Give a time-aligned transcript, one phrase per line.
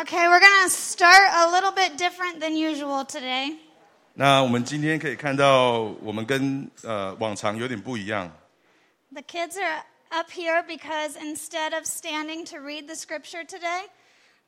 [0.00, 3.56] Okay, we're going to start a little bit different than usual today.
[4.14, 8.30] 那我们今天可以看到，我们跟呃往常有点不一样。
[9.12, 13.84] The kids are up here because instead of standing to read the scripture today,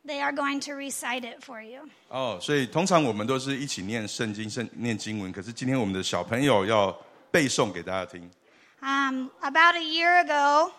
[0.07, 1.89] they are going to recite it for you.
[2.09, 6.91] 哦，所以通常我们都是一起念圣经、圣念经文，可是今天我们的小朋友要
[7.31, 8.31] 背诵给大家听。
[8.81, 10.73] Um, about a year ago,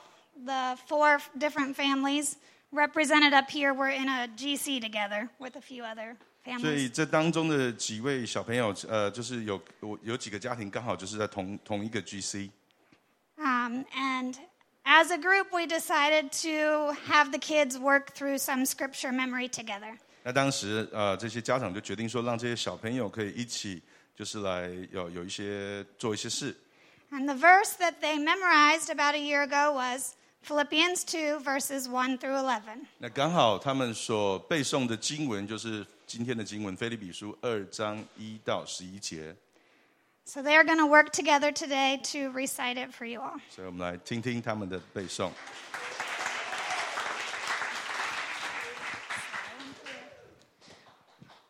[0.45, 2.33] the four different families
[2.73, 6.15] represented up here were in a GC together with a few other
[6.59, 6.91] 所以 families.
[6.91, 12.49] 这当中的几位小朋友，呃，就是有我有几个家庭刚好就是在同同一个 GC。
[13.37, 14.35] Um, and
[14.83, 19.97] as a group, we decided to have the kids work through some scripture memory together.
[20.23, 23.81] 那当时呃，这些家长就决定说，让这些小朋友可以一起，
[24.15, 26.55] 就是来有有一些做一些事。
[27.11, 32.17] And the verse that they memorized about a year ago was Philippians 2, verses 1
[32.17, 32.85] through 11.
[32.97, 39.35] 那刚好他们所背诵的经文就是今天的经文，《菲利比书》二章一到十一节。
[40.25, 43.39] So they are going to work together today to recite it for you all.
[43.49, 45.31] 所以我们来听听他们的背诵。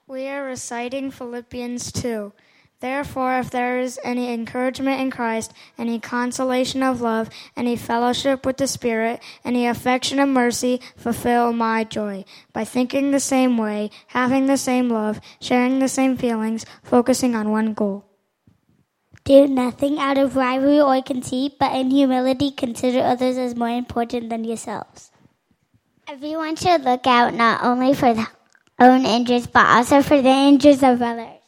[0.06, 2.32] We are reciting Philippians 2.
[2.85, 8.59] Therefore, if there is any encouragement in Christ, any consolation of love, any fellowship with
[8.59, 14.49] the Spirit, any affection of mercy, fulfill my joy by thinking the same way, having
[14.49, 18.05] the same love, sharing the same feelings, focusing on one goal.
[19.25, 24.29] Do nothing out of rivalry or conceit, but in humility consider others as more important
[24.29, 25.11] than yourselves.
[26.07, 28.29] Everyone should look out not only for their
[28.79, 31.41] own interests, but also for the interests of others.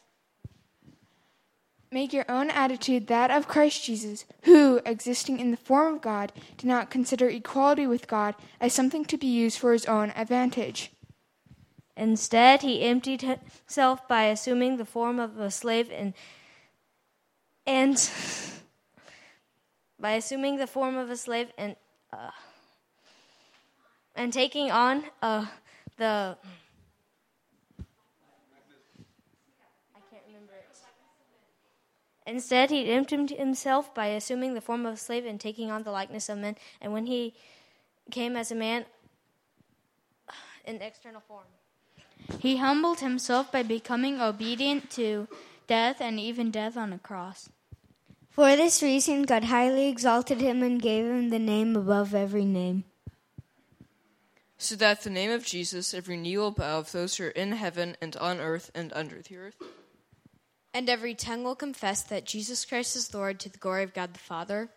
[1.97, 6.31] Make your own attitude that of Christ Jesus, who, existing in the form of God,
[6.59, 10.91] did not consider equality with God as something to be used for his own advantage.
[11.97, 16.13] Instead, he emptied himself by assuming the form of a slave and
[17.67, 18.11] and
[19.99, 21.77] by assuming the form of a slave and
[22.13, 22.31] uh,
[24.15, 25.47] and taking on uh,
[25.97, 26.37] the
[29.97, 30.67] I can't remember it.
[32.27, 35.93] Instead, he emptied himself by assuming the form of a slave and taking on the
[35.93, 36.57] likeness of men.
[36.81, 37.35] And when he
[38.11, 38.85] came as a man
[40.65, 41.45] in external form.
[42.41, 45.29] He humbled himself by becoming obedient to
[45.67, 47.49] death and even death on a cross.
[48.31, 52.85] For this reason, God highly exalted him and gave him the name above every name.
[54.59, 57.53] So that the name of Jesus every knee will bow of those who are in
[57.53, 59.57] heaven and on earth and under the earth.
[60.77, 64.13] And every tongue will confess that Jesus Christ is Lord to the glory of God
[64.13, 64.69] the Father.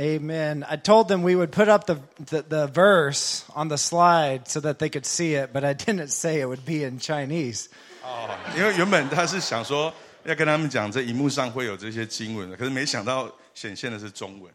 [0.00, 0.64] Amen.
[0.66, 2.00] I told them we would put up the,
[2.30, 6.08] the, the verse on the slide so that they could see it, but I didn't
[6.08, 7.68] say it would be in Chinese.
[8.07, 9.93] 哦，因为原本他是想说
[10.23, 14.51] 要跟他们讲，这荧幕上会有这些经文的，可是没想到显现的是中文。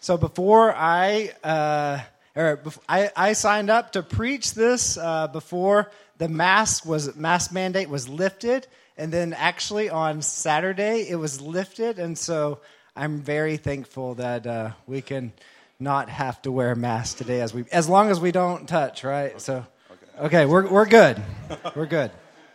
[0.00, 2.00] So before I, uh,
[2.34, 5.86] or bef- I, I signed up to preach this uh, before
[6.18, 8.66] the mask was mask mandate was lifted,
[8.96, 12.60] and then actually on Saturday it was lifted, and so
[12.96, 15.32] I'm very thankful that uh, we can
[15.78, 19.38] not have to wear masks today as we as long as we don't touch, right?
[19.40, 19.64] So,
[20.18, 21.16] okay, we're we're good,
[21.74, 22.10] we're good.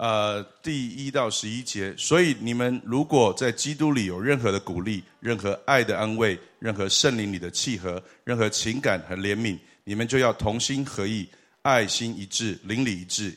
[0.00, 11.28] 呃，第一到十一节，所以你们如果在基督里有任何的鼓励、任何爱的安慰、任何圣灵里的契合、任何情感和怜悯，你们就要同心合意，
[11.60, 13.36] 爱心一致，灵里一致，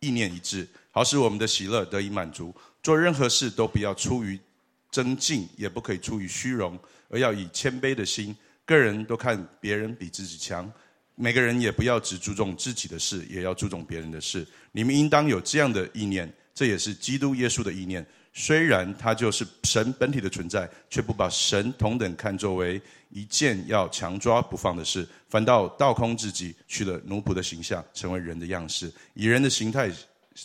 [0.00, 2.52] 意念一致，好使我们的喜乐得以满足。
[2.82, 4.36] 做任何事都不要出于
[4.90, 6.76] 增进，也不可以出于虚荣，
[7.08, 8.36] 而要以谦卑的心，
[8.66, 10.68] 个人都看别人比自己强。
[11.20, 14.46] 每个人也不要只注重自己的事，也要注重别人的事。
[14.72, 18.04] 你们应当有这样的意念，这也是基督耶稣的意念。
[18.32, 22.80] 虽然他就是神本体的存在，却不把神同等看作为
[23.10, 29.90] 一件要强抓不放的事，反倒倒空自己，取了奴仆的形象，成为人的样式，以人的形态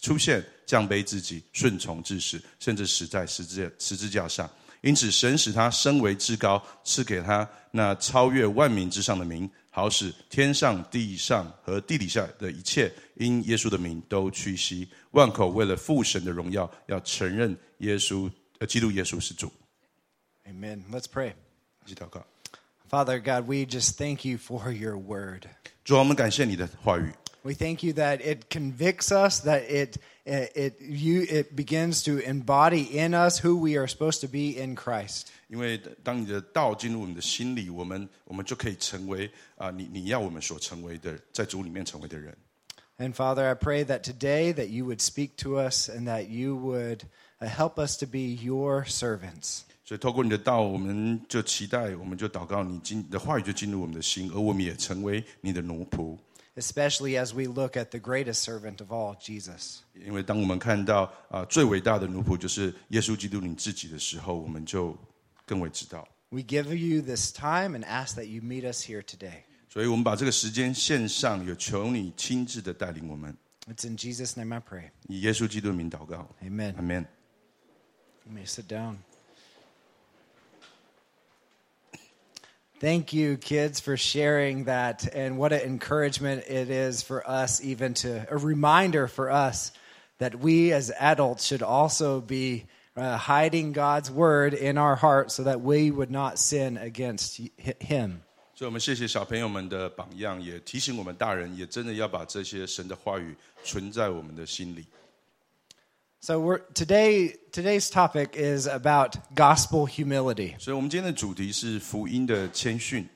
[0.02, 4.50] 出现降卑自己、顺从至死，甚至死在十字十字架上。
[4.82, 19.53] 因此，神使他升为至高，赐给他那超越万民之上的名，好使天上、地上和地底下的一切因耶稣的名都屈膝，万口为了父神的荣耀，要承认耶稣呃基督耶稣是主。
[20.47, 20.83] Amen.
[20.91, 21.35] Let's pray.
[21.87, 22.25] 一起祷告。
[22.91, 25.45] Father God, we just thank you for your word.
[25.85, 27.13] 主啊，我们感谢你的话语。
[27.43, 32.19] We thank you that it convicts us, that it it, it you it begins to
[32.21, 35.29] embody in us who we are supposed to be in Christ.
[35.49, 42.37] 因为当你的道进入我们的心里，我们我们就可以成为啊、你你要我们所成为的，在主里面成为的人。
[42.99, 46.55] And Father, I pray that today that you would speak to us and that you
[46.55, 47.01] would
[47.41, 49.63] uh, help us to be your servants.
[49.87, 56.17] 所以透过你的道，我们就期待，我们就祷告你进你的话语就进入我们的心，而我们也成为你的奴仆。
[56.57, 59.79] especially as we look at the greatest servant of all, Jesus.
[59.95, 64.97] 因为当我们看到啊、最伟大的奴仆就是耶稣基督你自己的时候，我们就
[65.47, 66.07] 更为知道。
[66.31, 69.43] We give you this time and ask that you meet us here today.
[69.69, 74.91] 所以我们把这个时间献上，有求你亲自的带领我们， It's in Jesus' name I pray.
[75.09, 76.29] 以耶稣基督的名祷告。
[76.43, 76.75] Amen.
[76.75, 77.07] Amen。
[78.25, 78.97] You may sit down.
[82.85, 85.07] Thank you, kids, for sharing that.
[85.15, 89.73] And what an encouragement it is for us, even to a reminder for us
[90.19, 92.65] that we as adults should also be
[92.97, 97.75] uh, hiding God's word in our heart so that we would not sin against hi-
[97.81, 98.23] Him.
[98.55, 104.85] 所以，我们谢谢小朋友们的榜样，也提醒我们大人，也真的要把这些神的话语存在我们的心里。
[106.25, 110.55] So we're, today, today's topic is about gospel humility.
[110.59, 113.09] 所以，我们今天的主题是福音的谦逊。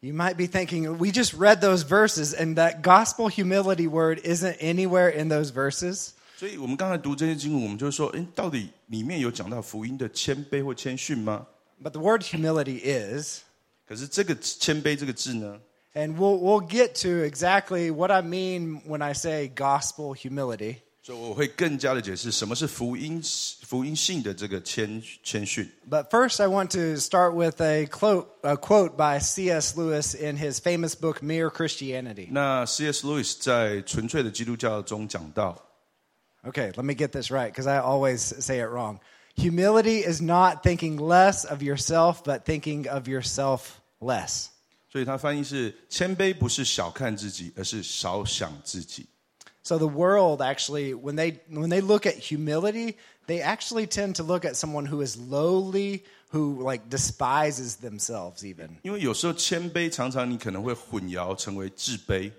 [0.00, 4.58] You might be thinking, we just read those verses, and that gospel humility word isn't
[4.58, 6.10] anywhere in those verses.
[6.36, 11.46] 所以我们刚才读这些经文，我们就说，诶，到底里面有讲到福音的谦卑或谦逊吗？
[11.82, 13.40] But the word humility is.
[13.88, 15.60] 可是这个谦卑这个字呢，
[15.94, 20.82] And we'll, we'll get to exactly what I mean when I say gospel humility.
[21.09, 23.19] 所以我会更加的解释什么是福音
[23.63, 25.67] 福音性的这个谦谦逊。
[25.89, 29.75] But first, I want to start with a quote, a quote by C.S.
[29.75, 32.27] Lewis in his famous book, Mere Christianity.
[32.29, 33.03] 那 C.S.
[33.03, 35.59] Lewis 在《纯粹的基督教》中讲到
[36.43, 38.99] ，Okay, let me get this right because I always say it wrong.
[39.35, 44.49] Humility is not thinking less of yourself, but thinking of yourself less.
[44.91, 49.07] 所以他翻译是谦卑不是小看自己，而是少想自己。
[49.68, 54.44] So the world actually, when they when they look at humility, they actually tend to look
[54.44, 58.76] at someone who is lowly, who like despises themselves even.
[58.82, 62.30] 因为有时候谦卑常常你可能会混淆成为自卑，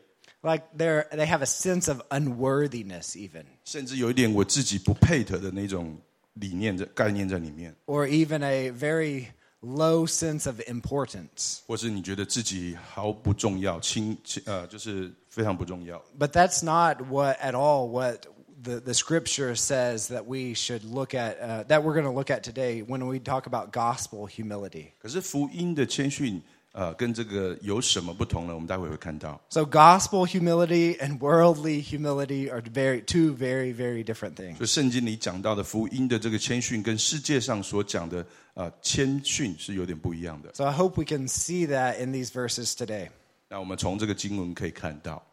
[0.42, 3.46] Like they're they have a sense of unworthiness even.
[3.64, 5.98] 甚至有一点我自己不配得的那种
[6.34, 9.30] 理念的概念在里面， Or even a very
[9.62, 11.60] low sense of importance.
[11.66, 16.02] 或是你觉得自己毫不重要，轻轻呃就是非常不重要。
[16.20, 18.28] But that's not what at all what
[18.62, 22.30] the, the scripture says that we should look at uh, that we're going to look
[22.30, 24.92] at today when we talk about gospel humility.
[25.00, 26.42] 可是福音的谦逊，
[26.74, 28.54] 呃，跟这个有什么不同呢？
[28.54, 29.40] 我们待会会看到。
[29.50, 34.58] So gospel humility and worldly humility are very two very very different things.
[34.58, 38.26] 所以圣经里讲到的福音的这个谦逊，跟世界上所讲的
[38.56, 40.50] 呃谦逊是有点不一样的。
[40.54, 43.08] So I hope we can see that in these verses today.
[43.48, 45.24] 那我们从这个经文可以看到，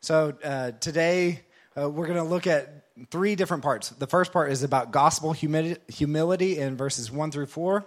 [0.00, 1.38] So uh, today
[1.74, 2.66] uh, we're going to look at
[3.10, 3.90] three different parts.
[3.98, 7.82] The first part is about gospel humility, humility in verses 1 through 4.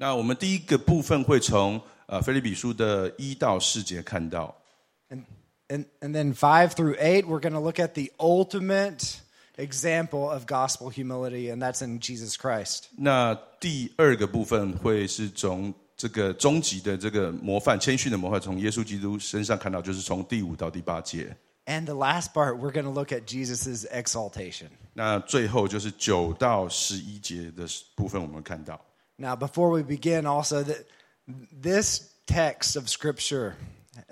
[0.00, 4.54] 那我们第一个部分会从呃菲利比书的一到四节看到，
[5.08, 5.24] And,
[5.68, 9.20] and, and then 5 through 8, we're going to look at the ultimate
[9.56, 12.84] example of gospel humility, and that's in Jesus Christ.
[12.98, 21.34] 那第二个部分会是从这个终极的这个模范谦逊的模范，从耶稣基督身上看到，就是从第五到第八节。
[21.64, 24.68] And the last part, we're going to look at Jesus' exaltation.
[24.92, 28.78] 那最后就是九到十一节的部分，我们看到。
[29.20, 30.84] Now, before we begin, also, that
[31.50, 33.54] this text of Scripture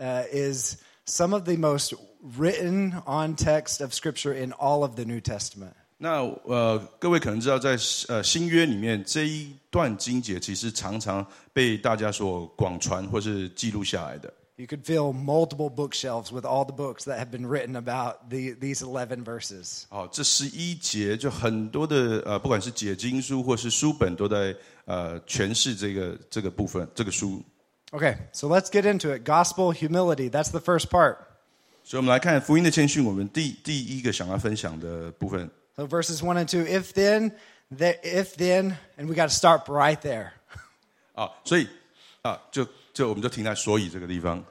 [0.01, 1.95] uh, is some of the most
[2.39, 5.75] written on text of Scripture in all of the New Testament.
[5.97, 7.77] 那呃，各位可能知道在，
[8.09, 14.33] 呃新约里面这一段经节，其实常常被大家所广传或是记录下来的。
[14.59, 18.53] You could fill multiple bookshelves with all the books that have been written about the,
[18.53, 19.85] these 11 verses.
[19.89, 27.43] 好，这十一节就很多的呃，不管是解经书或是书本，都在呃诠释这个这个部分这个书。
[27.91, 29.25] Okay, so let's get into it.
[29.25, 31.17] Gospel humility, that's the first part.
[31.83, 35.51] 所以我们来看福音的谦逊，我们第第一个想要分享的部分。
[35.77, 36.65] So verses 1 and 2.
[36.65, 37.33] If then,
[37.77, 40.31] the, if then, and we got to start right there.
[41.15, 41.67] 啊，所以
[42.23, 42.65] 啊，就
[42.99, 44.45] 就我们就停在所以这个地方。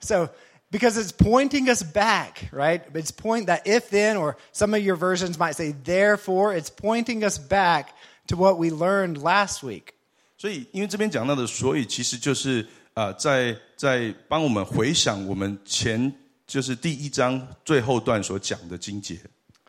[0.00, 0.28] So,
[0.70, 2.80] because it's pointing us back, right?
[2.94, 7.22] It's point that if then, or some of your versions might say therefore, it's pointing
[7.22, 7.88] us back
[8.28, 9.94] to what we learned last week.
[10.38, 12.62] 所以，因为这边讲到的，所以其实就是
[12.94, 16.12] 啊、呃在在帮我们回想我们前
[16.46, 19.18] 就是第一章最后段所讲的经节。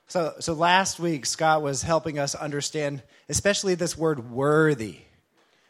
[0.08, 4.98] So, so last week, Scott was helping us understand, especially this word worthy.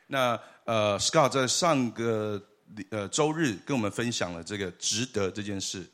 [0.07, 2.41] 那呃，Scott 在上个
[2.89, 5.85] 呃周日跟我们分享了这个值得这件事。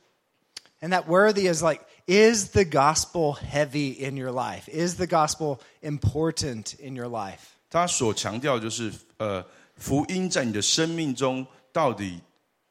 [0.82, 4.70] And that worthy is like, is the gospel heavy in your life?
[4.70, 7.40] Is the gospel important in your life?
[7.70, 12.20] 他所强调就是呃，福音在你的生命中到底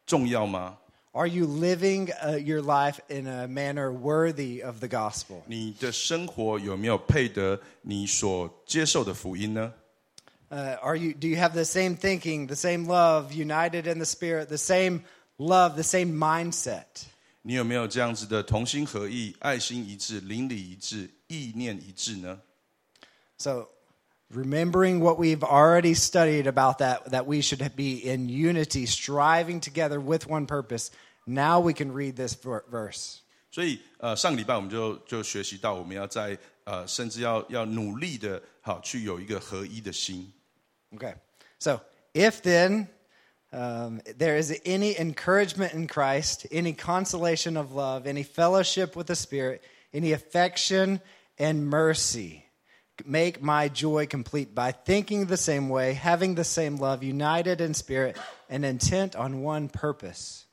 [0.06, 0.78] 重要吗？
[1.12, 5.42] Are you living uh, your life in a manner worthy of the gospel?
[5.47, 9.73] 你的生活有没有配得你所接受的福音呢？
[10.52, 14.06] Uh, are you, do you have the same thinking, the same love, united in the
[14.06, 15.02] Spirit, the same
[15.38, 17.06] love, the same mindset?
[17.42, 22.40] 你有没有这样子的同心合意、爱心一致、邻里一致、意念一致呢？
[23.38, 23.68] So,
[24.32, 30.00] remembering what we've already studied about that, that we should be in unity, striving together
[30.00, 30.90] with one purpose,
[31.26, 33.18] now we can read this ver- verse.
[33.50, 40.30] 所以呃，上个礼拜我们就就学习到，我们要在呃，甚至要要努力的，好去有一个合一的心。
[40.94, 41.14] Okay.
[41.58, 41.80] So,
[42.14, 42.88] if then
[43.52, 49.16] um, there is any encouragement in Christ, any consolation of love, any fellowship with the
[49.16, 51.00] Spirit, any affection
[51.38, 52.44] and mercy,
[53.04, 57.73] make my joy complete by thinking the same way, having the same love, united in
[57.73, 58.16] spirit,
[58.50, 60.44] and intent on one purpose.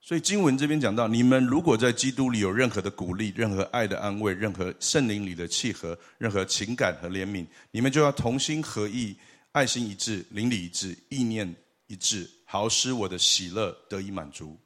[0.00, 9.16] 所以经文这边讲到，你们如果在基督里有任何的鼓励、任何爱的安慰、任何圣灵里的契合、任何情感和怜悯，你们就要同心合意、
[9.52, 11.54] 爱心一致、灵里一致、意念
[11.86, 14.58] 一致，好使我的喜乐得以满足。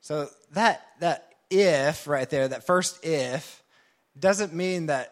[0.00, 3.42] So that that if right there, that first if,
[4.18, 5.08] doesn't mean that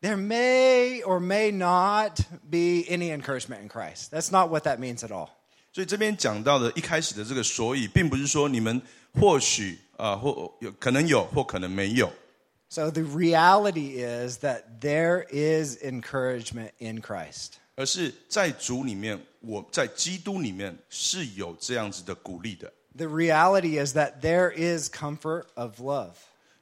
[0.00, 4.10] there may or may not be any encouragement in Christ.
[4.10, 5.30] That's not what that means at all.
[5.72, 8.80] 所以这边讲到的一开始的这个所以，并不是说你们
[9.14, 12.12] 或许啊、或有可能有，或可能没有。
[12.68, 17.54] So the reality is that there is encouragement in Christ.
[17.74, 22.72] 而是在主里面，我在基督里面是有这样子的鼓励的。
[22.96, 26.14] The reality is that there is comfort of love.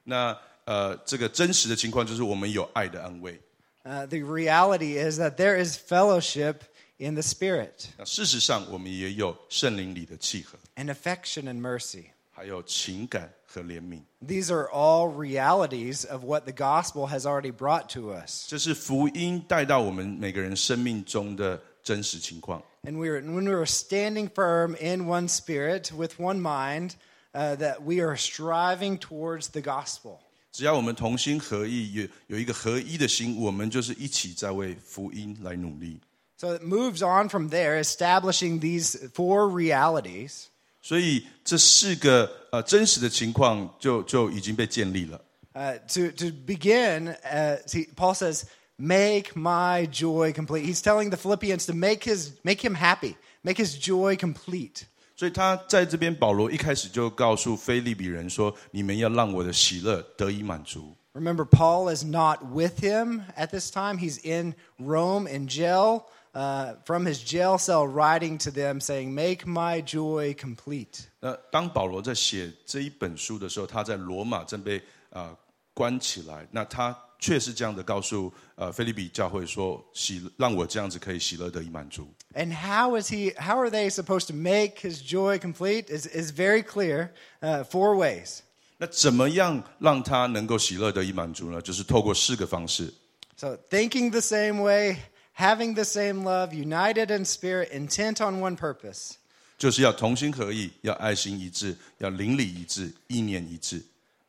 [0.03, 3.39] 那呃，这个真实的情况就是我们有爱的安慰。
[3.83, 6.57] Uh, the reality is that there is fellowship
[6.97, 12.07] in the Spirit 那事实上，我们也有圣灵里的契合， and affection and mercy.
[12.41, 14.01] 还有情感和怜悯。
[14.25, 18.47] These are all realities of what the gospel has already brought to us.
[18.47, 22.61] 这是福音带到我们每个人生命中的真实情况。
[22.83, 26.95] And we are, when we are standing firm in one spirit, with one mind,
[27.33, 30.19] uh, that we are striving towards the gospel.
[30.51, 35.99] 只要我们同心合意，有有一个合一的心，我们就是一起在为福音来努力。
[36.37, 40.45] So it moves on from there, establishing these four realities.
[40.81, 45.19] 所以这四个呃真实的情况就就已经被建立了。
[45.53, 48.45] Uh, to, to begin, uh, see, Paul says,
[48.79, 50.65] Make my joy complete.
[50.65, 54.85] He's telling the Philippians to make, his, make him happy, make his joy complete.
[55.15, 60.95] 所以他在这边，保罗一开始就告诉菲利比人说：“你们要让我的喜乐得以满足。
[61.13, 63.97] Remember, Paul is not with him at this time.
[63.97, 66.03] He's in Rome in jail,
[66.33, 71.07] uh, from his jail cell, writing to them saying, Make my joy complete.
[71.19, 74.77] ”那当保罗在写这一本书的时候，他在罗马正被
[75.09, 75.37] 啊、呃
[75.73, 76.47] 关起来。
[76.51, 82.07] 那他却是这样的告诉呃菲利比教会说：“喜让我这样子可以喜乐得以满足。
[82.33, 83.33] And how is he?
[83.39, 85.85] How are they supposed to make his joy complete?
[85.89, 87.09] Is is very clear.
[87.41, 88.39] Uh, four ways.
[88.79, 91.61] ”那怎么样让他能够喜乐得以满足呢？
[91.61, 92.93] 就是透过四个方式。
[93.35, 94.97] So thinking the same way,
[95.33, 99.17] having the same love, united in spirit, intent on one purpose.
[99.57, 103.83] 就是要同心合意，要爱心一致，要邻里一致，意念一致。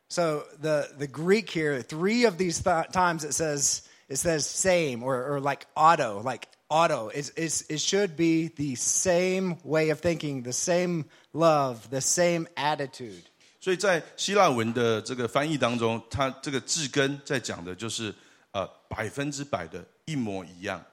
[0.07, 5.03] So the the Greek here, three of these th- times it says it says same
[5.03, 7.09] or, or like auto, like auto.
[7.09, 12.47] It's, it's, it should be the same way of thinking, the same love, the same
[12.55, 13.21] attitude.
[13.61, 18.11] 所以在希腊文的这个翻译当中，它这个字根在讲的就是
[18.51, 20.83] 呃百分之百的一模一样。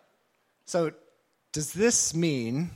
[0.71, 0.91] So
[1.53, 2.71] does this mean?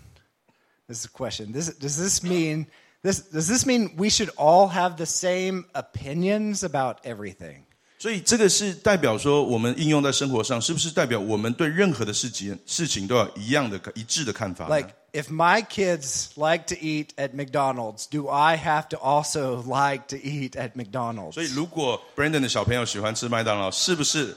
[0.88, 1.52] This is a question.
[1.52, 2.66] This, does this mean
[3.02, 7.64] this, does this mean we should all have the same opinions about everything?
[7.98, 19.62] 所以这个是代表说，我们应用在生活上，是不是代表我们对任何的事情事情都要一样的一致的看法呢 Like, if my kids like to eat at McDonald's, do I have to also
[19.62, 21.32] like to eat at McDonald's?
[21.32, 24.34] 所以，如果 Brandon 的小朋友喜欢吃麦当劳，是不是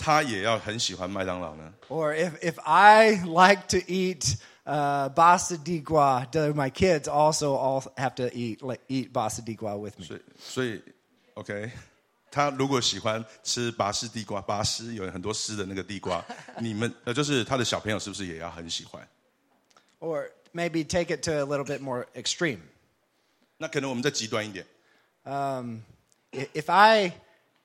[0.00, 1.72] 他也要很喜欢麦当劳呢？
[1.88, 7.54] Or if, if I like to eat uh, basa di gua, do my kids also
[7.54, 10.04] all have to eat like, eat basa di gua with me?
[10.06, 10.82] 所以，所以，
[11.34, 11.70] OK，
[12.30, 16.22] 他如果喜欢吃拔丝地瓜，拔丝有很多丝的那个地瓜，
[16.60, 19.06] 你们呃，就是他的小朋友是不是也要很喜欢？
[19.98, 22.58] Or maybe take it to a little bit more extreme.
[23.56, 24.66] 那可能我们再极端一点，
[25.24, 25.78] Um,
[26.32, 27.12] i- if I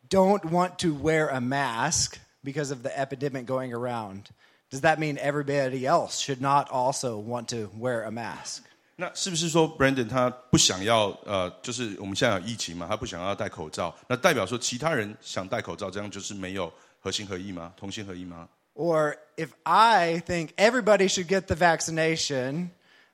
[0.09, 2.13] don't want to wear a mask
[2.45, 4.29] because of the epidemic going around,
[4.69, 8.63] does that mean everybody else should not also want to wear a mask?
[8.97, 17.73] 那是不是说 Brandon 他不想要呃，就是我们现在有疫情嘛，他不想要戴口罩，那代表说其他人想戴口罩，这样就是没有合心合意吗？
[17.75, 18.47] 同心合意吗？
[18.75, 22.69] Or if I think everybody should get the vaccination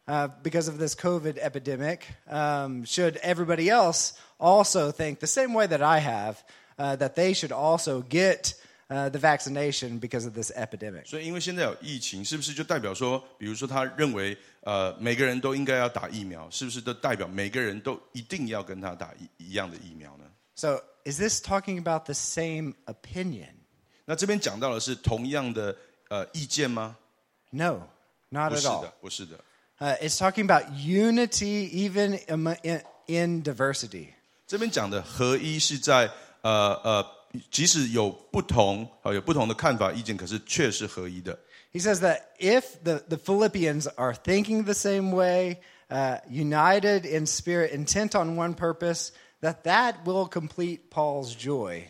[0.08, 5.68] uh, because of this COVID epidemic, um, should everybody else also think the same way
[5.68, 6.44] that I have
[6.78, 8.54] uh, that they should also get
[8.92, 11.06] uh, the vaccination because of this epidemic?
[11.06, 20.26] 所以因为现在有疫情，是不是就代表说，比如说他认为呃每个人都应该要打疫苗，是不是都代表每个人都一定要跟他打一一样的疫苗呢？
[20.56, 23.50] So, is this talking about the same opinion?
[24.06, 25.76] 那这边讲到的是同样的
[26.10, 26.98] 呃意见吗？
[27.52, 27.82] No,
[28.30, 28.82] not 不 at 是 all.
[28.82, 29.38] 的，不是的。
[29.80, 34.08] Uh, it's talking about unity even amo- in, in diversity.
[34.48, 36.10] 这边讲的合一是在
[36.42, 37.06] 呃呃，
[37.52, 41.38] 即使有不同呃有不同的看法意见，可是却是合一的。
[41.74, 45.60] He says that if the, the Philippians are thinking the same way,
[45.90, 51.84] uh, united in spirit, intent on one purpose, that that will complete Paul's joy.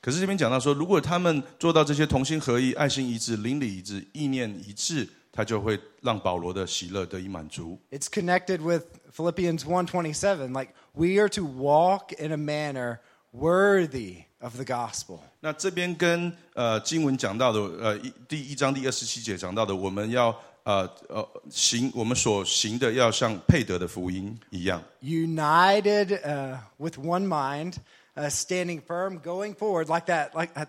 [0.00, 7.80] 可是这边讲到说，如果他们做到这些同心合一、爱心一致、邻里一致、意念一致，他就会让保罗的喜乐得以满足。
[7.90, 12.98] It's connected with Philippians 1:27 like we are to walk in a manner
[13.32, 15.18] worthy of the gospel.
[15.40, 20.34] 那这边跟呃经文讲到的呃一第一章第二十七节讲到的，我们要
[20.64, 24.82] 呃呃行我们所行的要像配得的福音一样。
[25.02, 27.74] united uh, with one mind,
[28.16, 30.34] uh, standing firm, going forward like that.
[30.34, 30.66] Like I,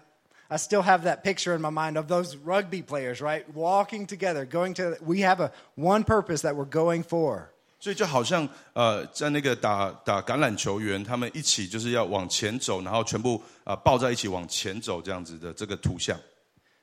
[0.50, 3.44] I still have that picture in my mind of those rugby players, right?
[3.54, 4.96] Walking together, going to.
[5.02, 7.50] We have a one purpose that we're going for.
[7.81, 16.21] 所以就好像呃，在那个打打橄榄球员，他们一起就是要往前走，然后全部啊、呃抱在一起往前走这样子的这个图像。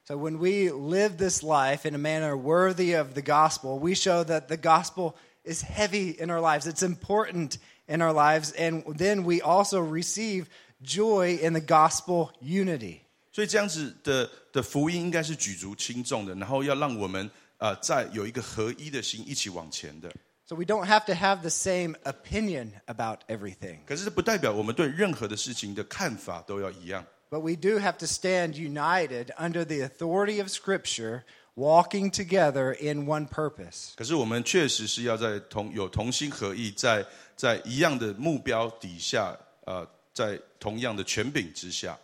[0.06, 4.24] So when we live this life in a manner worthy of the gospel, we show
[4.24, 6.66] that the gospel is heavy in our lives.
[6.66, 7.58] It's important
[7.88, 10.46] in our lives, and then we also receive
[10.82, 13.02] joy in the gospel unity.
[13.32, 20.12] 所以这样子的的福音应该是举足轻重的，然后要让我们呃在有一个合一的心一起往前的。
[20.47, 23.79] So we don't have to have the same opinion about everything.
[23.87, 27.07] 可是这不代表我们对任何的事情的看法都要一样。
[27.31, 31.23] But we do have to stand united under the authority of Scripture,
[31.55, 33.93] walking together in one purpose.
[33.97, 37.07] 可是我们确实是要在同有同心合意，在
[37.37, 41.99] 在一样的目标底下，呃，在同样的权柄之下。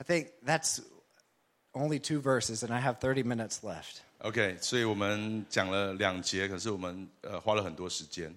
[0.00, 0.80] I think that's
[1.72, 4.02] only two verses, and I have 30 minutes left.
[4.22, 8.34] OK，所以我们讲了两节，可是我们呃花了很多时间。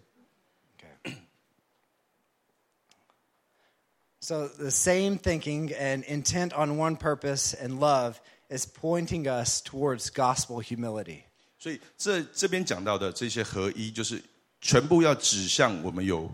[4.24, 10.12] So the same thinking and intent on one purpose and love is pointing us towards
[10.12, 11.24] gospel humility.
[11.58, 14.22] 所以这这边讲到的这些合一，就是
[14.62, 16.32] 全部要指向我们有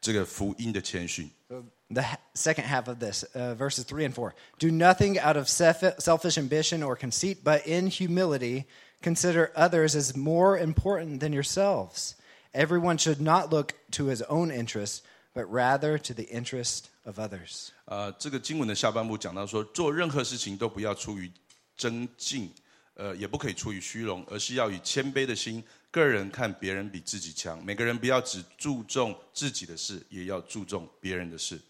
[0.00, 1.30] 这个福音的谦逊。
[1.48, 4.34] So the ha- second half of this, uh, verses 3 and 4.
[4.58, 8.64] Do nothing out of self- selfish ambition or conceit, but in humility
[9.02, 12.14] consider others as more important than yourselves.
[12.52, 15.02] Everyone should not look to his own interest,
[15.34, 17.70] but rather to the interest of others.
[17.84, 21.30] 呃，这个经文的下半部讲到说，做任何事情都不要出于
[21.76, 22.50] 争竞，
[22.94, 27.62] 呃，也不可以出于虚荣，而是要以谦卑的心，个人看别人比自己强。
[27.64, 31.60] 每个人不要只注重自己的事，也要注重别人的事。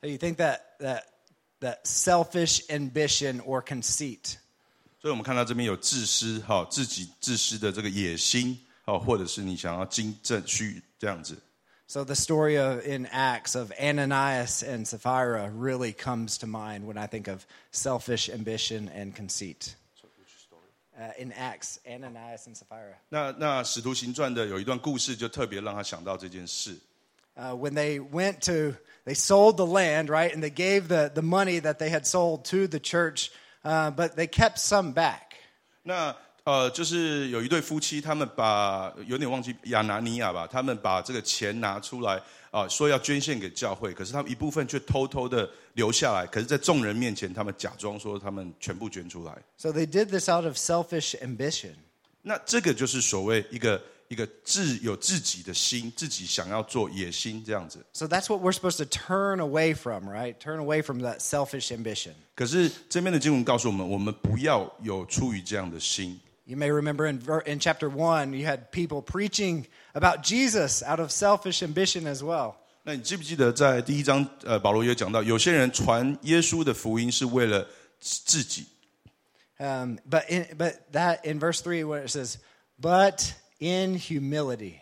[0.00, 1.02] So you think that, that,
[1.60, 4.36] that selfish ambition or conceit
[5.02, 11.36] 所以我们看到这边有自私，哈、自己自私的这个野心，哦，或者是你想要精正虚这样子。
[11.86, 16.98] So the story of in Acts of Ananias and Sapphira really comes to mind when
[16.98, 19.74] I think of selfish ambition and conceit.
[20.98, 22.96] uh, in Acts, Ananias and Sapphira.
[23.08, 26.76] 那那使徒行传的有一段故事，就特别让他想到这件事。
[27.36, 30.34] Uh, when they went to, they sold the land, right?
[30.34, 33.30] And they gave the, the money that they had sold to the church,
[33.63, 35.35] uh, but they kept some back.
[35.81, 42.21] 那呃，就是有一对夫妻，他们把有点忘记亚拿尼亚吧，他们把这个钱拿出来
[42.51, 49.35] 啊、说要捐献给教会，可是他们一部分却偷偷的留下来，可是，在众人面前，他们假装说他们全部捐出来。
[49.57, 51.73] So they did this out of selfish ambition.
[52.21, 53.81] 那这个就是所谓一个
[54.12, 57.84] 一个自有自己的心，自己想要做野心这样子。
[57.92, 60.34] So that's what we're supposed to turn away from, right?
[60.38, 62.12] Turn away from that selfish ambition.
[62.34, 66.20] 可是这边的经文告诉我们，我们不要有出于这样的心。
[66.44, 70.98] You may remember in, ver- in chapter 1, you had people preaching about Jesus out
[70.98, 72.54] of selfish ambition as well.
[72.84, 77.68] 那你记不记得在第一章，呃，保罗有讲到，有些人传耶稣的福音是为了
[78.00, 78.64] 自己，
[79.58, 82.36] Um, but, in, but that in verse 3, where it says,
[82.80, 84.74] but in humility.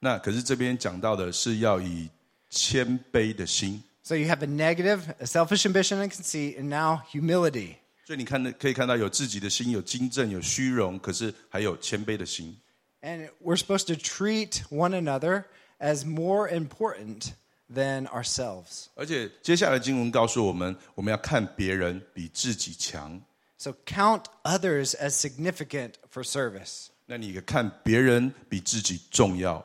[0.00, 2.08] 那可是这边讲到的是要以
[2.50, 7.76] 谦卑的心， So you have a negative, a selfish ambition and conceit, and now humility.
[8.04, 12.58] 所以你看的可以看到有自己的心，有精正，有虚荣，可是还有谦卑的心。
[13.00, 15.44] And we're supposed to treat one another
[15.78, 17.32] as more important
[17.72, 18.86] than ourselves.
[18.96, 23.20] 而且接下来经文告诉我们，我们要看别人比自己强。
[23.56, 26.88] So count others as significant for service.
[27.06, 29.64] 那你看别人比自己重要。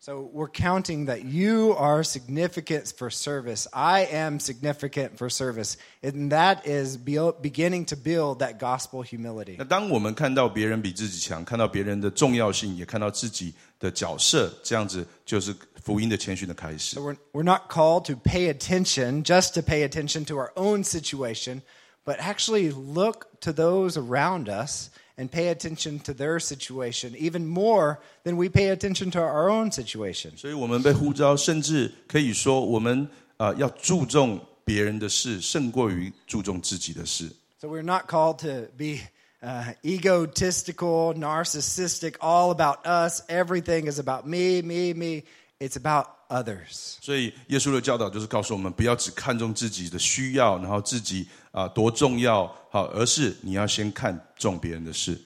[0.00, 3.66] So we're counting that you are significant for service.
[3.72, 5.76] I am significant for service.
[6.02, 9.56] And that is be- beginning to build that gospel humility.
[9.56, 20.84] 那当我们看到别人比自己强，看到别人的重要性，也看到自己的角色，这样子就是福音的谦逊的开始 So。we're, we're not called to pay attention just to pay attention to our own
[20.84, 21.62] situation,
[22.04, 27.98] but actually look to those around us and pay attention to their situation even more
[28.24, 30.32] than we pay attention to our own situation.
[30.36, 37.30] 所以我们被呼召，甚至可以说，我们啊、呃要注重别人的事，胜过于注重自己的事。
[37.60, 39.00] So we're not called to be
[39.40, 43.22] uh, egotistical, narcissistic, all about us.
[43.28, 45.22] Everything is about me, me, me.
[45.58, 46.96] It's about others.
[47.00, 55.18] 所以耶稣的教导就是告诉我们，不要只看重自己的需要，然后自己啊、多重要，好，而是你要先看重别人的事。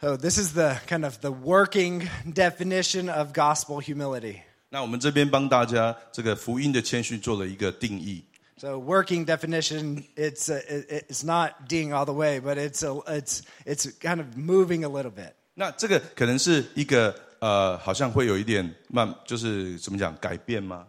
[0.00, 4.40] So this is the kind of the working definition of gospel humility.
[4.68, 8.24] 那我们这边帮大家这个福音的谦虚做了一个定义。
[8.58, 12.92] So working definition, it's uh, it, it's not ding all the way, but it's a,
[13.06, 15.32] it's it's kind of moving a little bit.
[15.54, 17.14] 那这个可能是一个
[17.44, 20.86] 呃，好像会有一点慢，就是怎么讲改变吗？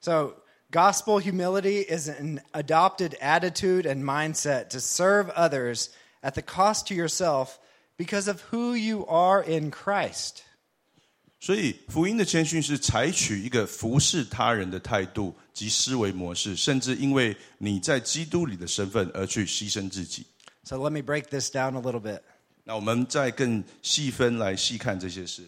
[0.00, 0.34] So
[0.70, 5.88] gospel humility is an adopted attitude and mindset to serve others
[6.22, 7.58] at the cost to yourself
[7.96, 10.42] because of who you are in Christ.
[11.40, 20.24] 所以福音的谦逊是采取一个服侍他人的态度及思维模式，甚至因为你在基督里的身份而去牺牲自己。
[20.64, 22.20] So let me break this down a little bit.
[22.70, 25.42] 那我们再更细分来细看这些事。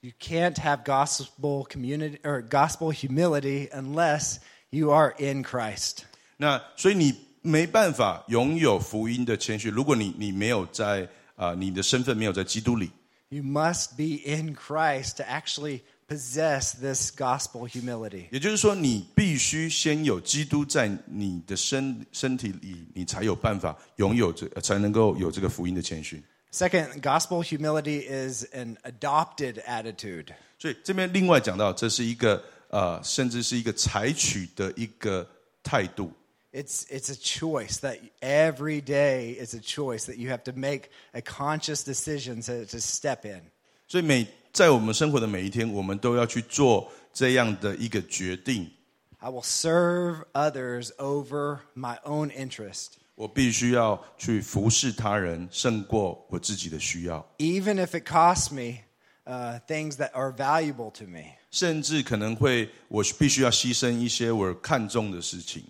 [0.00, 4.36] You can't have gospel community or gospel humility unless
[4.70, 6.04] you are in Christ.
[6.36, 11.02] 那所以你没办法拥有福音的谦虚，如果你你没有在
[11.34, 12.90] 啊、呃你的身份没有在基督里。
[13.30, 18.28] You must be in Christ to actually possess this gospel humility.
[18.30, 26.22] 也就是说，你必须先有基督在你的身身体里，你才有办法拥有这，才能够有这个福音的谦逊。
[26.52, 30.32] Second, gospel humility is an adopted attitude.
[30.58, 35.28] 所以这边另外讲到，这是一个呃，甚至是一个采取的一个
[35.62, 36.10] 态度。
[36.50, 40.88] It's, it's a choice that every day it's a choice that you have to make
[41.12, 43.42] a conscious decision to, to step in.
[43.86, 48.70] 所以每在我们生活的每一天，我们都要去做这样的一个决定。
[49.18, 52.92] I will serve others over my own interest.
[53.14, 58.78] 我必须要去服侍他人，胜过我自己的需要， even if it costs me
[59.24, 61.34] uh, things that are valuable to me.
[61.50, 65.64] 甚至可能会我必须要牺牲一些我看重的事情。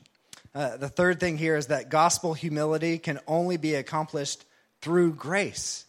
[0.53, 4.41] Uh, the third thing here is that gospel humility can only be accomplished
[4.83, 5.83] through grace.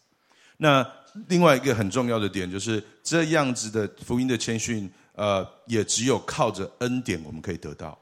[0.58, 0.86] 那
[1.28, 7.98] 另外一个很重要的点就是，这样子的福音的谦逊，呃，也只有靠着恩典我们可以得到。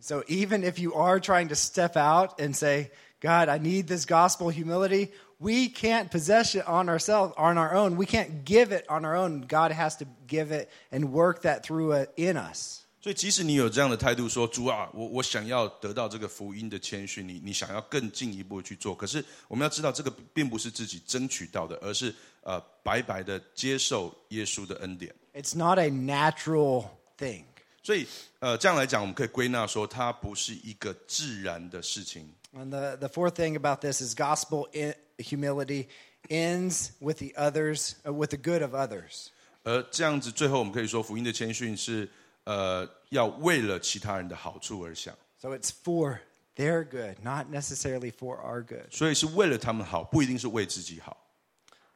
[0.00, 4.04] So even if you are trying to step out and say, God, I need this
[4.04, 7.96] gospel humility, we can't possess it on ourselves, on our own.
[7.96, 9.46] We can't give it on our own.
[9.48, 12.82] God has to give it and work that through it in us.
[13.00, 25.14] 所以，即使你有这样的态度，说主啊，我我想要得到这个福音的谦逊，你你想要更进一步去做，可是我们要知道，这个并不是自己争取到的，而是呃白白的接受耶稣的恩典。
[25.34, 27.44] It's not a natural thing.
[27.82, 28.06] 所以，
[28.40, 32.28] 呃，这样来讲，我们可以归纳说，它不是一个自然的事情。
[32.52, 35.86] And the, the fourth thing about this is gospel in, humility
[36.28, 39.28] ends with the others, uh, with the good of others.
[39.62, 42.08] 而这样子，最后我们可以说，福音的谦逊是
[42.44, 46.20] 呃要为了其他人的好处而想， So it's for
[46.56, 48.90] their good, not necessarily for our good.
[48.90, 51.16] 所以是为了他们好，不一定是为自己好。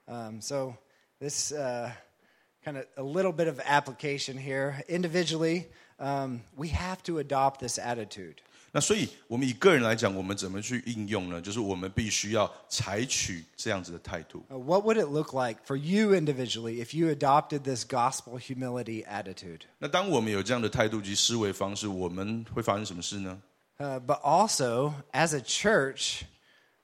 [0.06, 0.74] Um, so
[1.18, 1.90] this uh,
[2.64, 4.82] kind of a little bit of application here.
[4.88, 5.66] Individually,
[5.98, 8.36] um, we have to adopt this attitude.
[8.72, 11.40] 那所以，我们以个人来讲，我们怎么去应用呢？
[11.40, 14.44] 就是我们必须要采取这样子的态度。
[14.48, 19.04] Uh, what would it look like for you individually if you adopted this gospel humility
[19.06, 19.62] attitude?
[19.78, 23.42] 那当我们有这样的态度及思维方式，我们会发生什么事呢？
[23.78, 26.22] Uh, but also, as a church,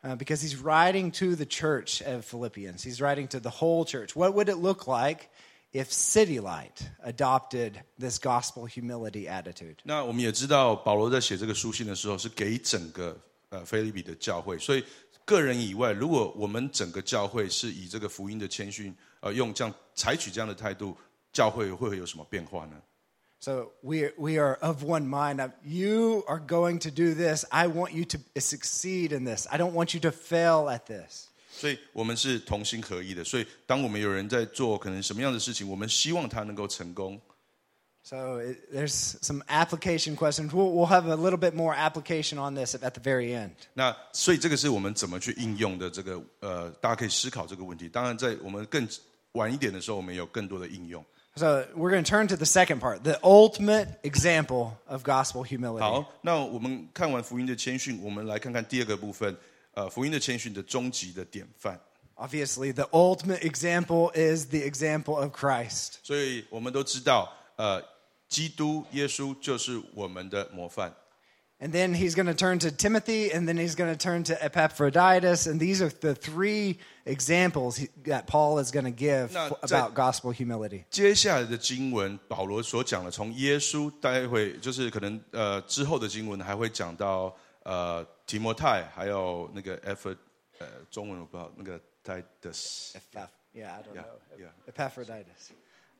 [0.03, 4.17] uh, because he's writing to the church of Philippians, he's writing to the whole church.
[4.17, 5.29] What would it look like
[5.73, 9.77] if City Light adopted this gospel humility attitude?
[9.85, 13.17] 那我们也知道，保罗在写这个书信的时候，是给整个
[13.51, 14.59] 呃菲利比的教会。
[14.59, 14.85] 所以，
[15.25, 20.97] 个人以外，如果我们整个教会是以这个福音的谦逊，呃，用这样采取这样的态度，
[21.33, 22.81] 教会会有什么变化呢？
[23.39, 25.41] So we, we are of one mind.
[25.41, 27.45] Uh, You are going to do this.
[27.51, 29.47] I want you to succeed in this.
[29.49, 31.29] I don't want you to fail at this.
[31.51, 33.25] 所以我们是同心合一的。
[33.25, 37.21] 所以，当我们有人在做可能什么样的事情，我们希望他能够成功。
[38.03, 40.53] So it, there's some application questions.
[40.53, 43.51] We'll, we'll have a little bit more application on this at the very end.
[43.75, 47.89] 那所以这个是我们怎么去应用的这个呃，大家可以思考这个问题。
[47.89, 48.87] 当然，在我们更
[49.33, 51.05] 晚一点的时候，我们有更多的应用。
[51.35, 55.81] So we're going to turn to the second part, the ultimate example of gospel humility.
[55.81, 59.37] 好，那我们看完福音的谦逊，我们来看看第二个部分，
[59.74, 61.80] 呃，福音的谦逊的终极的典范。
[62.16, 65.96] Obviously, the ultimate example is the example of Christ.
[66.04, 67.84] 所以我们都知道，呃，
[68.28, 70.94] 基督耶稣就是我们的模范。
[71.60, 75.46] And then he's going to turn to Timothy, and then he's going to turn to Epaphroditus,
[75.46, 80.32] and these are the three examples he, that Paul is going to give about gospel
[80.32, 80.86] humility.
[80.90, 87.32] 接下来的经文，保罗所讲的，从耶稣，待会就是可能呃之后的经文还会讲到
[87.62, 90.17] 呃提摩太，还有那个 effort，
[90.59, 92.93] 呃中文我不知道那个 Titus。
[92.93, 94.19] Epaph- yeah, I don't Yeah, know.
[94.39, 94.51] yeah.
[94.69, 95.53] Epaphroditus.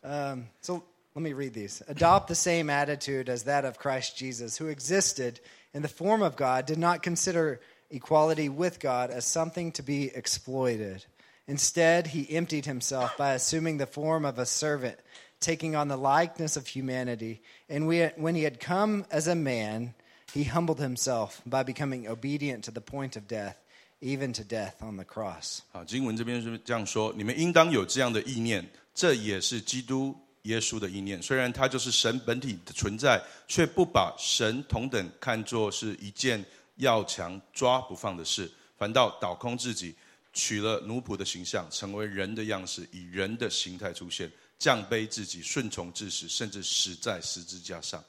[0.03, 0.83] Um, so
[1.15, 1.83] let me read these.
[1.89, 5.41] Adopt the same attitude as that of Christ Jesus, who existed
[5.73, 10.11] in the form of God, did not consider equality with God as something to be
[10.15, 11.07] exploited.
[11.49, 14.99] Instead, he emptied himself by assuming the form of a servant,
[15.39, 17.41] taking on the likeness of humanity.
[17.69, 19.95] And we, when he had come as a man,
[20.34, 23.56] he humbled himself by becoming obedient to the point of death,
[24.02, 25.60] even to death on the cross.
[25.72, 31.22] 好，经文这边是这样说：你们应当有这样的意念，这也是基督耶稣的意念。
[31.22, 36.44] 虽然他就是神本体的存在，却不把神同等看作是一件
[36.78, 39.94] 要强抓不放的事，反倒倒空自己，
[40.34, 48.04] 取了奴仆的形象，成为人的样式，以人的形态出现，降卑自己，顺从至死，甚至死在十字架上。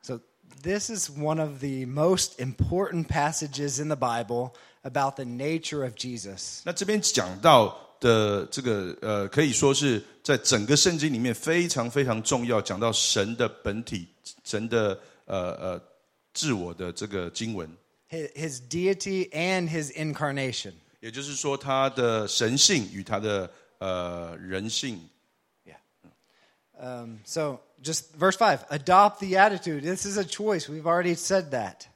[0.00, 0.20] So,
[0.63, 4.51] this is one of the most important passages in the Bible
[4.83, 6.61] about the nature of Jesus.
[6.65, 14.07] 那这边讲到的这个呃，可以说是在整个圣经里面非常非常重要，讲到神的本体、
[14.43, 15.81] 神的呃呃
[16.33, 17.69] 自我的这个经文，
[18.09, 20.73] His, his deity and his incarnation.
[20.99, 24.99] 也就是说他的神性与他的呃人性。
[26.83, 29.81] Um, so, just verse 5 adopt the attitude.
[29.81, 30.69] This is a choice.
[30.69, 31.87] We've already said that.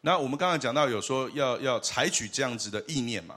[0.00, 3.36] 那我们刚才讲到有说要要采取这样子的意念嘛？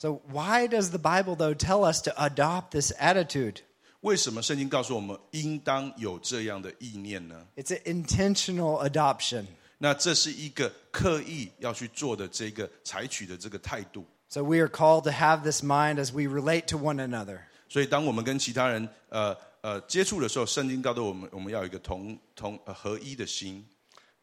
[0.00, 3.62] So, why does the Bible, though, tell us to adopt this attitude?
[4.02, 7.46] 为什么圣经告诉我们应当有这样的意念呢？
[7.56, 9.46] It's an intentional adoption.
[9.78, 14.06] 那这是一个刻意要去做的这个采取的这个态度。
[14.28, 17.40] So, we are called to have this mind as we relate to one another.
[17.68, 23.65] 所以，当我们跟其他人呃 呃接触的时候，圣经告诉我们，我们要有一个同同、呃、合一的心。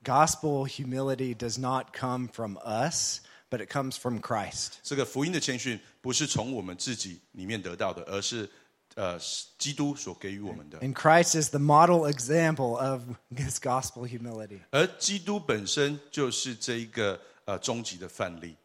[0.05, 4.75] Gospel humility does not come from us, but it comes from Christ.
[4.83, 8.49] 这个福音的谦逊不是从我们自己里面得到的，而是
[8.95, 9.19] 呃
[9.59, 10.79] 基督所给予我们的。
[10.81, 14.61] And Christ is the model example of this gospel humility.
[14.71, 18.57] 而基督本身就是这一个呃终极的范例。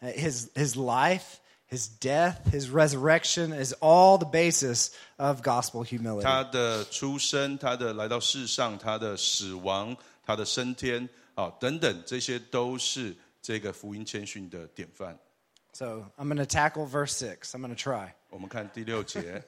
[0.00, 1.38] Uh, His, his life,
[1.71, 6.23] his death, his resurrection is all the basis of gospel humility.
[6.23, 9.95] 他的出生，他的来到世上，他的死亡，
[10.25, 15.17] 他的升天，啊，等等，这些都是这个福音谦逊的典范。
[15.73, 17.53] So I'm going to tackle verse 6.
[17.53, 18.13] I'm going to try.
[18.31, 19.43] 我们看第六节，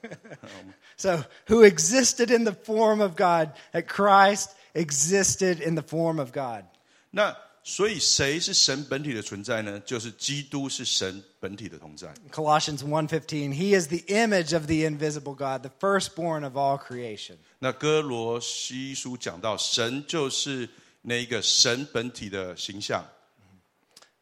[0.96, 6.32] So, who existed in the form of God, that Christ existed in the form of
[6.32, 6.66] God.
[7.10, 7.36] 那
[7.67, 9.81] 所以谁是神本体的存在呢？
[9.81, 12.13] 就是基督是神本体的同在。
[12.31, 17.37] Colossians 1:15 He is the image of the invisible God, the firstborn of all creation.
[17.59, 20.69] 那歌罗西书讲到，神就是
[21.01, 23.03] 那一个神本体的形象。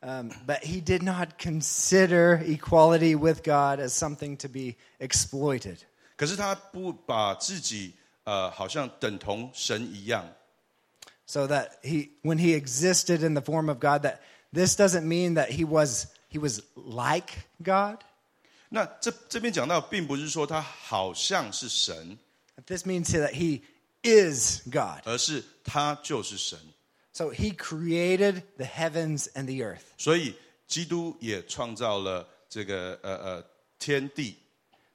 [0.03, 5.79] Um, but he did not consider equality with God as something to be exploited.
[6.17, 10.25] 可是他不把自己呃，好像等同神一样。
[11.26, 14.22] So that he when he existed in the form of God that
[14.54, 17.98] this doesn't mean that he was he was like God.
[18.70, 22.18] 那这这边讲到，并不是说他好像是神，
[22.66, 23.62] This means that he
[24.04, 25.02] is God.
[25.04, 26.58] 而是他就是神。
[27.12, 29.84] So he created the heavens and the earth.
[29.98, 30.36] 所以
[30.68, 33.46] 基督也创造了这个呃呃
[33.80, 34.38] 天地，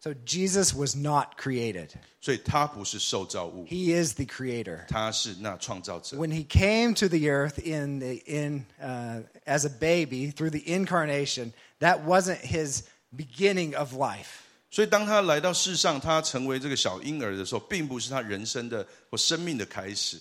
[0.06, 1.90] So Jesus was not created.
[2.20, 4.84] 所以他不是受造物， He is the creator.
[4.88, 6.16] 他是那创造者。
[6.16, 10.62] When he came to the earth in the, in uh, as a baby through the
[10.66, 12.82] incarnation, that wasn't his
[13.14, 14.40] beginning of life.
[14.72, 20.20] 所以当他来到世上，他成为这个小婴儿的时候，并不是他人生的或生命的开始。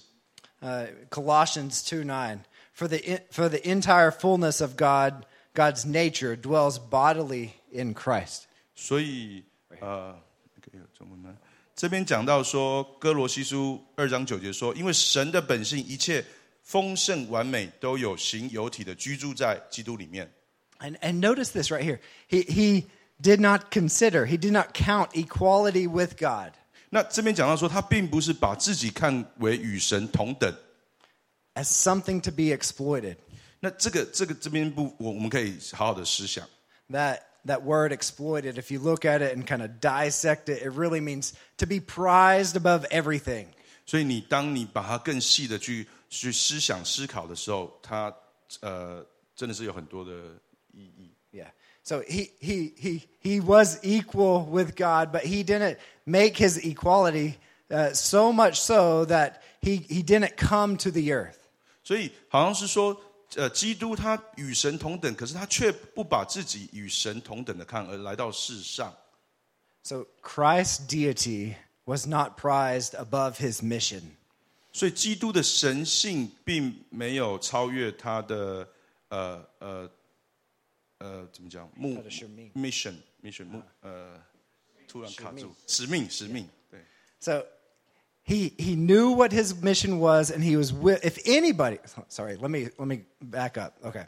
[0.62, 2.40] Uh, Colossians 2 9.
[2.74, 8.44] For the, in, for the entire fullness of God, God's nature dwells bodily in Christ.
[8.76, 9.44] 所以
[9.81, 10.19] 呃，
[10.73, 11.37] 有中文吗？
[11.75, 16.25] 这边讲到说，歌罗西书二章九节说，因为神的本性一切
[16.63, 20.33] 丰盛完美都有形有体的居住在基督里面。
[20.79, 22.01] And and notice this right here.
[22.29, 22.85] He he
[23.21, 26.53] did not consider, he did not count equality with God.
[26.89, 30.55] 那这边讲到说，他并不是把自己看为与神同等。
[31.55, 33.17] As something to be exploited.
[33.61, 36.47] 那这个这个这边不，我我们可以好好的思想。
[36.91, 41.02] That that word exploited, if you look at it and kind of dissect it, it really
[41.02, 43.48] means to be prized above everything.
[43.86, 48.14] 所以你当你把它更细的去去思想思考的时候，它
[48.62, 50.12] 呃真的是有很多的
[50.72, 51.12] 意义。
[51.32, 51.52] Yeah.
[51.84, 57.40] So he, he, he, he was equal with God, but he didn't make his equality
[57.72, 61.40] uh, so much so that he, he didn't come to the earth.
[61.84, 62.96] 所以好像是说，
[63.35, 68.95] 呃，基督他与神同等，可是他却不把自己与神同等的看，而来到世上。
[69.83, 74.03] So Christ's deity was not prized above his mission.
[74.73, 78.69] 所以基督的神性并没有超越他的
[79.09, 79.91] 呃呃
[80.99, 81.97] 呃怎么讲目
[82.55, 84.23] mission mission 目呃
[84.87, 86.85] 突然卡住使命使命对。
[87.21, 87.45] So
[88.26, 92.50] he he knew what his mission was and he was wi- if anybody sorry let
[92.52, 94.06] me let me back up okay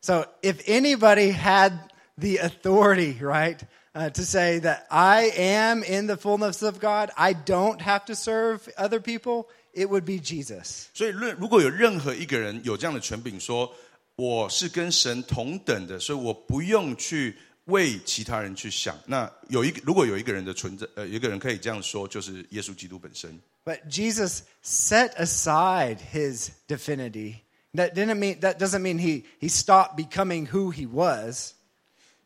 [0.00, 1.72] so if anybody had
[2.18, 3.62] the authority right
[3.94, 8.14] uh, to say that i am in the fullness of god i don't have to
[8.14, 13.72] serve other people it would be jesus 所以，论如果有任何一个人有这样的权柄，说
[14.16, 17.34] 我是跟神同等的，所以我不用去
[17.66, 18.98] 为其他人去想。
[19.06, 23.38] 那有一个，如果有一个人的存在，呃，有一个人可以这样说，就是耶稣基督本身。
[23.64, 27.36] but jesus set aside his divinity
[27.74, 31.52] that didn't mean that doesn't mean he he stopped becoming who he was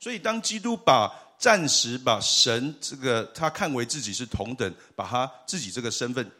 [0.01, 6.31] 所以，当基督把暂时把神这个他看为自己是同等，把他自己这个身份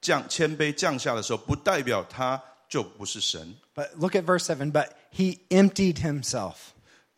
[0.00, 3.54] 降谦卑降下的时候，不代表他就不是神。
[3.74, 6.54] but look at verse 7 but he emptied himself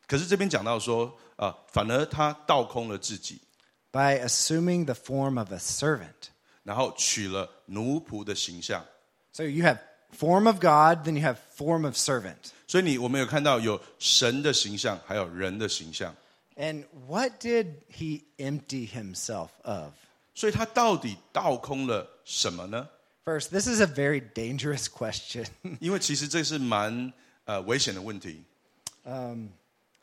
[0.09, 3.40] 可是这边讲到说， 啊、反而他倒空了自己，
[3.92, 6.31] by assuming the form of a servant.
[6.64, 8.85] 然后取了奴仆的形象。
[9.33, 9.78] So you have
[10.16, 12.52] form of God, then you have form of servant.
[12.66, 16.14] 所以你我们有看到有神的形象，还有人的形象。
[16.57, 19.92] And what did he empty himself of?
[20.35, 22.88] 所以他到底倒空了什么呢？
[23.24, 25.46] First, this is a very dangerous question.
[25.81, 27.12] 因为其实这是蛮
[27.44, 28.42] 呃危险的问题。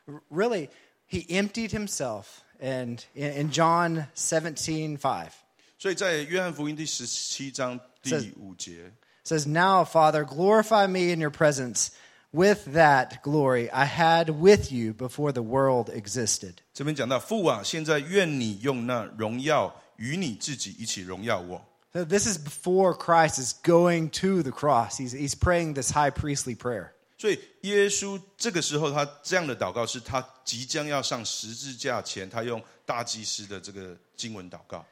[0.30, 0.70] really,
[1.10, 2.42] he emptied himself.
[2.58, 5.32] And in, in John 17, 5,
[5.78, 8.92] 所以在约翰福音第十七章第五节，
[9.26, 11.90] says, Now, Father, glorify me in your presence
[12.32, 16.56] with that glory I had with you before the world existed.
[16.74, 21.62] 这边讲到父啊，现在愿你用那荣耀与你自己一起荣耀我。
[21.92, 24.98] So this is before Christ is going to the cross.
[24.98, 26.94] He's, he's praying this high priestly prayer.
[27.20, 34.86] 所以耶稣这个时候他这样的祷告，是他即将要上十字架前，他用大祭司的这个经文祷告。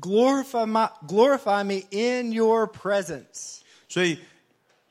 [0.00, 3.58] Glorify, my, glorify me in your presence.
[3.88, 4.18] 所以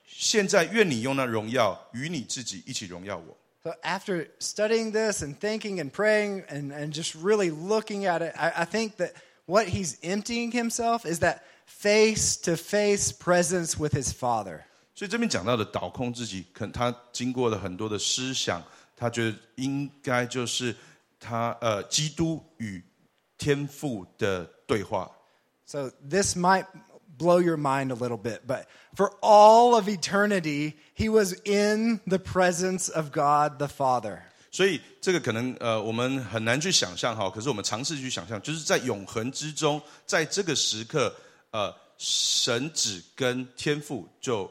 [0.05, 3.35] 现在愿你用那荣耀与你自己一起荣耀我。
[3.63, 8.35] So after studying this and thinking and praying and, and just really looking at it,
[8.37, 9.13] I, I think that
[9.47, 14.65] what he's emptying himself is that face to face presence with his father.
[15.00, 18.62] 所以这边讲到的倒空自己，可能他经过了很多的思想，
[18.94, 20.76] 他觉得应该就是
[21.18, 22.84] 他呃，基督与
[23.38, 25.10] 天父的对话。
[25.64, 26.66] So this might
[27.16, 32.18] blow your mind a little bit, but for all of eternity, he was in the
[32.18, 34.18] presence of God the Father.
[34.50, 37.30] 所以这个可能呃，我们很难去想象哈。
[37.30, 41.10] 可是我们尝试去想象，就是在永恒之中，在这个时刻，
[41.52, 44.50] 呃，神子跟天父就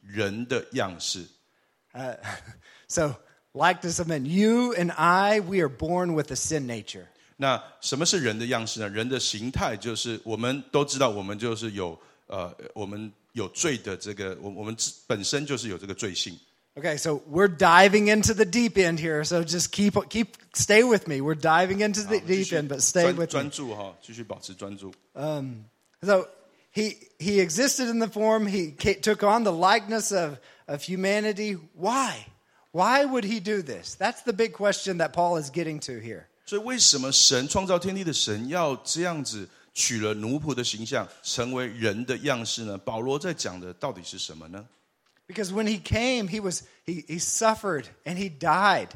[0.10, 1.26] 人的样式。
[1.92, 2.16] Uh,
[2.88, 3.14] so,
[3.52, 4.24] likeness of men.
[4.26, 7.06] You and I, we are born with a sin nature.
[7.36, 8.88] 那什么是人的样式呢？
[8.88, 16.38] 人的形态就是我们都知道，我们就是有呃，我们有罪的这个，我我们自本身就是有这个罪性。
[16.74, 19.24] Okay, so we're diving into the deep end here.
[19.24, 21.22] So just keep keep stay with me.
[21.22, 23.26] We're diving into the 继 deep 续 end, but stay 专 with me.
[23.26, 24.92] 专注哈，继续保持专注。
[25.14, 25.64] Um,
[26.02, 26.28] so
[26.74, 28.46] he he existed in the form.
[28.46, 31.58] He ca- took on the likeness of of humanity.
[31.74, 32.26] Why?
[32.72, 33.94] Why would he do this?
[33.94, 36.26] That's the big question that Paul is getting to here.
[36.44, 42.78] 所以，为什么神创造天地的神要这样子取了奴仆的形象，成为人的样式呢？
[42.78, 44.64] 保罗在讲的到底是什么呢？
[45.26, 48.90] Because when he came, he was he, he suffered and he died.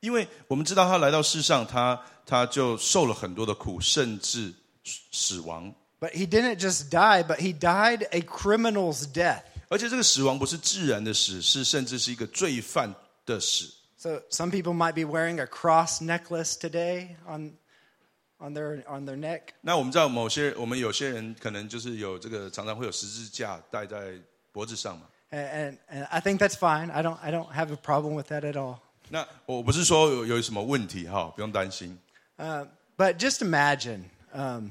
[0.00, 4.52] 因为我们知道他来到世上，他他就受了很多的苦，甚至
[5.10, 5.72] 死亡。
[6.02, 9.42] But he didn't just die, but he died a criminal's death.
[9.68, 12.94] 而且这个死亡不是自然的死，是甚至是一个罪犯
[13.26, 13.70] 的死。
[13.96, 17.54] So some people might be wearing a cross necklace today on
[18.38, 19.54] on their on their neck.
[19.60, 24.14] 那我们知道，某些我们有些人可能就是有这个常常会有十字架戴在
[24.52, 25.06] 脖子上嘛。
[25.30, 26.90] And, and, and I think that's fine.
[26.92, 28.78] I don't I don't have a problem with that at all.
[29.08, 31.98] 那我不是说有有什么问题哈，不用担心。
[32.38, 34.70] Uh, but just imagine, um,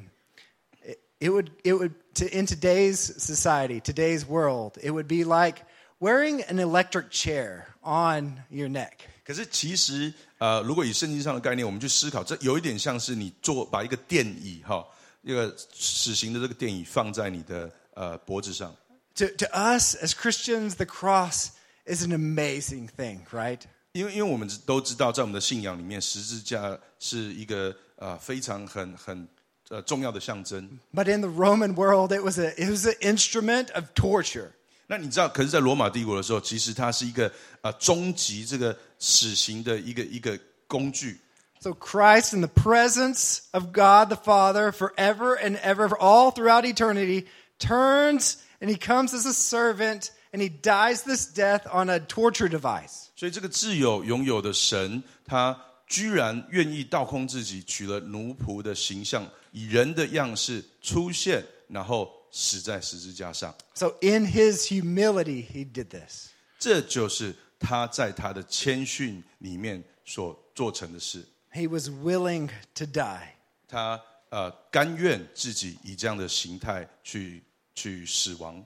[1.22, 5.64] it, it would it would to, in today's society, today's world, it would be like
[6.00, 9.08] wearing an electric chair on your neck.
[9.24, 14.86] 可是其实，呃，如果以圣经上的概念，我们去思考，这有一点像是你做把一个电椅哈，
[15.22, 18.74] 一个死刑的这个电椅放在你的呃脖子上。
[19.16, 21.50] To to us as Christians, the cross
[21.86, 23.62] is an amazing thing, right?
[23.92, 29.28] 因为因为我们都知道，在我们的信仰里面，十字架是一个呃非常很很
[29.72, 30.80] 呃重要的象征。
[30.94, 34.52] But in the Roman world, it was a it was an instrument of torture.
[34.88, 37.30] 那你知道，可是，在罗马帝国的时候，其实它是一个
[37.62, 41.20] 呃终极这个死刑的一个一个工具。
[41.60, 46.66] So Christ, in the presence of God the Father, forever and ever, for all throughout
[46.66, 47.26] eternity,
[47.60, 52.48] turns and he comes as a servant and he dies this death on a torture
[52.48, 53.10] device.
[53.16, 55.60] 所以，这个自有拥有的神，他
[55.92, 63.56] 居然愿意倒空自己，取了奴仆的形象，以人的样式出现，然后死在十字架上。
[63.74, 66.28] So in his humility, he did this.
[66.60, 71.26] 这就是他在他的谦逊里面所做成的事。
[71.54, 73.30] He was willing to die.
[73.68, 77.44] 他呃甘愿自己以这样的形态去
[77.74, 78.66] 去死亡。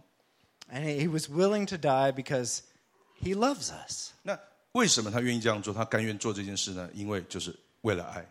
[0.72, 2.62] And he was willing to die because
[3.22, 4.12] he loves us.
[4.24, 4.40] 那
[4.76, 5.74] 为什么他愿意这样做？
[5.74, 6.90] 他甘愿做这件事呢？
[6.94, 8.26] 因为就是为了爱。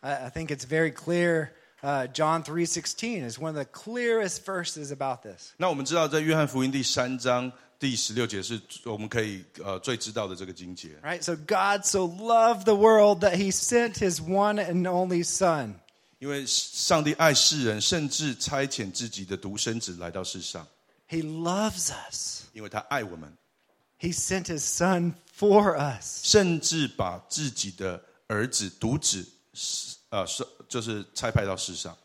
[0.00, 1.50] I, I think it's very clear.
[1.80, 5.52] Uh, John 3.16 is one of the clearest verses about this.
[5.56, 10.90] 那我们知道，在约翰福音第三章第十六节是我们可以呃最知道的这个经节。
[11.04, 11.22] Right?
[11.22, 15.74] So God so loved the world that he sent his one and only son.
[16.18, 20.66] 因为上帝爱世人，甚至差遣自己的独生子来到世上，
[21.08, 22.42] He loves us.
[22.52, 23.32] 因为他爱我们，
[24.00, 26.20] He sent his son for us.
[26.24, 29.26] 甚至把自己的儿子独子，
[30.10, 31.96] 呃，是就是差派到世上。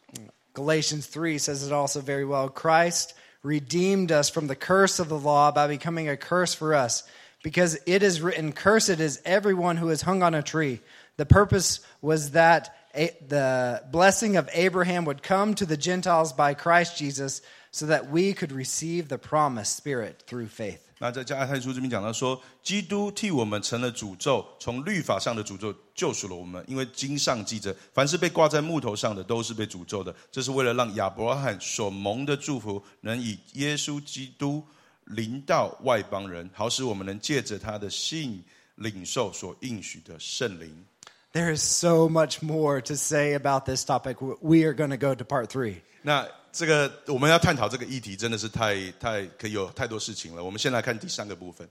[0.53, 2.47] Galatians 3 says it also very well.
[2.47, 7.03] Christ redeemed us from the curse of the law by becoming a curse for us.
[7.43, 10.79] because it is written, Cursed is everyone who is hung on a tree.
[11.17, 16.53] The purpose was that a, the blessing of Abraham would come to the Gentiles by
[16.53, 17.41] Christ Jesus
[17.71, 20.86] so that we could receive the promised Spirit through faith.
[20.98, 30.14] 那在加拉太书这边讲到说，基督替我们成了诅咒，从律法上的诅咒救赎了我们，因为经上记着，凡是被挂在木头上的，都是被诅咒的。
[30.32, 34.62] 这是为了让亚伯拉罕所蒙的祝福，能以耶稣基督
[35.04, 38.42] 临到外邦人，好使我们能借着他的信
[38.74, 40.84] 领受所应许的圣灵。
[41.32, 44.16] There is so much more to say about this topic.
[44.40, 45.76] We are going to go to part three.
[46.02, 50.42] 那这个我们要探讨这个议题，真的是太太可以有太多事情了。
[50.42, 51.68] 我们先来看第三个部分。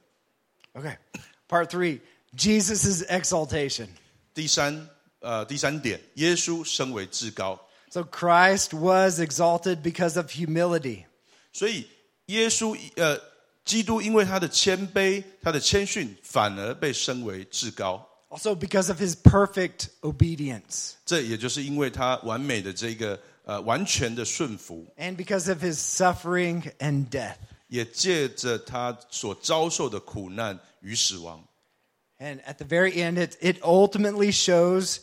[0.73, 0.95] Okay.
[1.47, 1.99] Part three
[2.35, 3.87] Jesus' exaltation.
[4.33, 4.87] 第三，
[5.19, 7.59] 呃，第三点，耶稣升为至高
[7.89, 11.05] ，So Christ was exalted because of humility.
[11.51, 11.87] 所以
[12.27, 13.19] 耶稣，呃，
[13.65, 18.07] 基督因为他的谦卑，他的谦逊，反而被升为至高。
[18.29, 20.91] Also because of his perfect obedience.
[21.05, 27.36] 这也就是因为他完美的这个 呃完全的顺服， And because of his suffering and death.
[27.68, 31.42] 也借着他所遭受的苦难与死亡。
[32.18, 34.98] And at the very end, it, it ultimately shows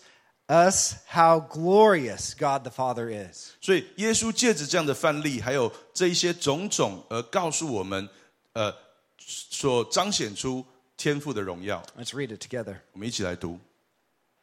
[0.47, 3.53] us how glorious God the Father is.
[3.59, 8.07] 所以耶稣借着这样的范例，还有这一些种种，而告诉我们，
[8.53, 8.73] 呃，
[9.17, 10.63] 所彰显出
[10.95, 11.83] 天赋的荣耀。
[11.97, 12.77] Let's read it together.
[12.93, 13.59] 我们一起来读。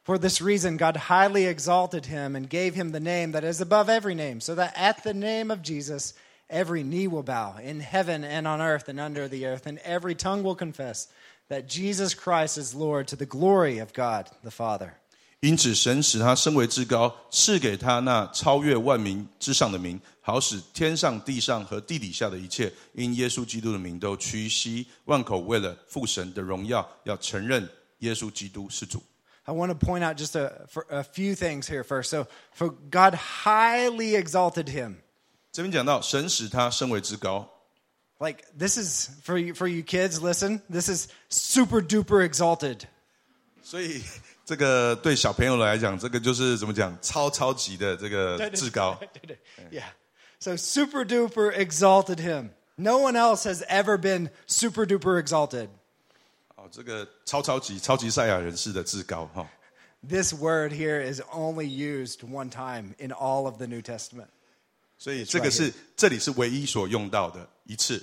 [0.05, 3.89] For this reason, God highly exalted him and gave him the name that is above
[3.89, 6.15] every name, so that at the name of Jesus,
[6.49, 10.15] every knee will bow in heaven and on earth and under the earth, and every
[10.15, 11.09] tongue will confess
[11.49, 14.93] that Jesus Christ is Lord to the glory of God the Father.
[15.41, 27.69] 因此，神使他升为至高，赐给他那超越万民之上的名，好使天上、地上和地底下的一切，因耶稣基督的名都屈膝，万口为了父神的荣耀，要承认
[27.99, 29.03] 耶稣基督是主。
[29.45, 32.11] I want to point out just a, for a few things here first.
[32.11, 34.97] So, for God highly exalted him.
[35.53, 37.49] 这边讲到，神使他升为至高，
[38.19, 40.61] Like this is for you for you kids, listen.
[40.71, 42.81] This is super duper exalted.
[43.63, 44.03] 所以
[44.45, 48.99] 这个对小朋友来讲，这个就是怎么讲，超超级的这个至高。
[49.71, 49.85] Yeah.
[50.39, 52.51] So super duper exalted him.
[52.77, 55.69] No one else has ever been super duper exalted.
[56.61, 59.49] 哦，这个超超级超级赛亚人式的至高哈。
[60.07, 64.29] This word here is only used one time in all of the New Testament.
[64.99, 68.03] 所以这个是这里是唯一所用到的一次，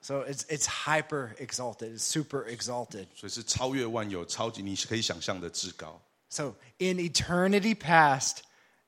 [0.00, 3.06] So it's it's hyper exalted, it's super exalted.
[3.14, 6.00] 所以是超越万有、超级你可以想象的至高。
[6.28, 8.38] So in eternity past,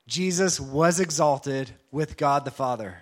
[0.06, 2.96] Jesus was exalted with God the Father.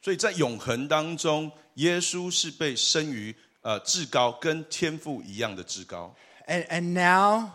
[0.00, 6.14] 所以在永恒当中，耶稣是被升于 呃至高，跟天父一样的至高。
[6.46, 7.52] And, and now,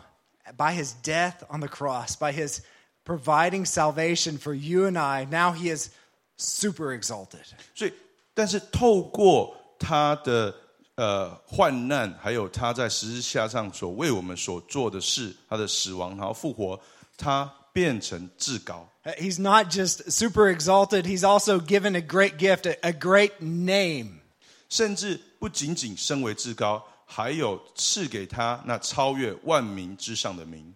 [0.57, 2.61] by his death on the cross, by his
[3.05, 5.89] providing salvation for you and I, now he is
[6.37, 7.45] super exalted.
[7.75, 7.93] 所以，
[8.33, 10.55] 但是透过他的
[10.95, 16.79] 呃患难，还有他在十字架上所为我们所做的事，他的死亡，然后复活，
[17.17, 18.87] 他变成至高。
[19.03, 23.39] Uh, He's not just super exalted, he's also given a great gift, a, a great
[23.39, 24.19] name.
[24.67, 30.74] 甚至 不仅仅升为至高，还有赐给他那超越万民之上的名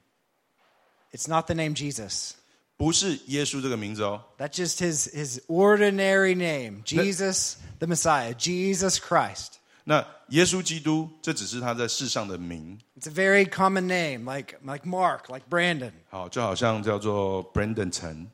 [1.11, 2.33] ，It's not the name Jesus.
[2.77, 9.53] 不是耶稣这个名字哦，That's just his, his ordinary name Jesus the Messiah, Jesus Christ.
[9.85, 12.79] 那耶稣基督，这只是他在世上的名。
[13.01, 15.93] It's a very common name, like, like Mark, like Brandon.
[16.11, 18.31] 好，就好像叫做 Brandon 陈。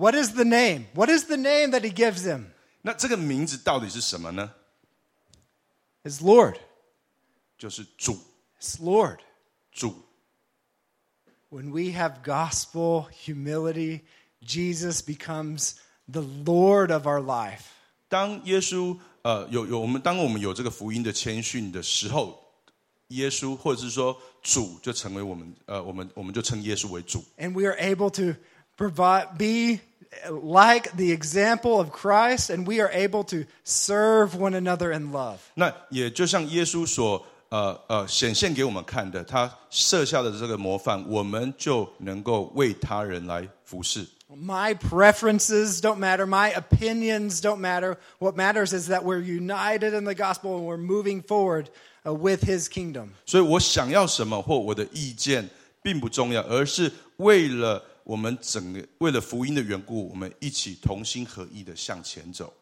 [0.00, 0.86] What is the name?
[0.94, 2.46] What is the name that he gives him?
[2.82, 4.52] 那这个名字到底是什么呢？
[6.04, 6.56] His Lord.
[7.58, 8.18] 就是主，
[8.60, 9.18] His Lord.
[9.72, 9.94] 主。
[11.50, 14.02] When we have gospel humility,
[14.44, 15.74] Jesus becomes
[16.08, 17.62] the Lord of our life.
[18.08, 22.38] 当耶稣呃有有我们当我们有这个福音的谦逊的时候，
[23.08, 28.38] 耶稣或者是说主就成为我们呃我们我们就称耶稣为主， And we are able to
[28.76, 29.80] provide be
[30.30, 35.38] like the example of Christ and we are able to serve one another in love.
[35.54, 44.06] 那也就像耶稣所呃呃显现给我们看的，他设下的这个模范，我们就能够为他人来服侍。
[44.28, 46.26] My preferences don't matter.
[46.26, 47.96] My opinions don't matter.
[48.18, 51.68] What matters is that we're united in the gospel and we're moving forward
[52.04, 53.10] uh, with his kingdom.
[53.24, 55.48] 所以我想要什么或我的意见
[55.80, 62.52] 并不重要，而是为了 我们整个为了福音的缘故，我们一起同心合意的向前走。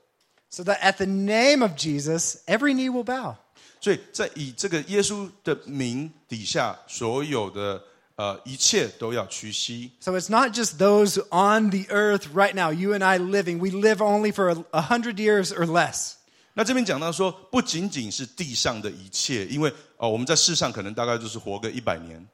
[0.50, 3.36] So that at the name of Jesus, every knee will bow.
[3.80, 7.82] 所以在以这个耶稣的名底下，所有的
[8.16, 9.90] 呃一切都要屈膝。
[10.00, 13.58] So it's not just those on the earth right now, you and I living.
[13.58, 16.14] We live only for a, a hundred years or less.
[16.54, 22.26] 那这边讲到说，不仅仅是地上的一切，因为哦、我们在世上可能大概就是活个一百年，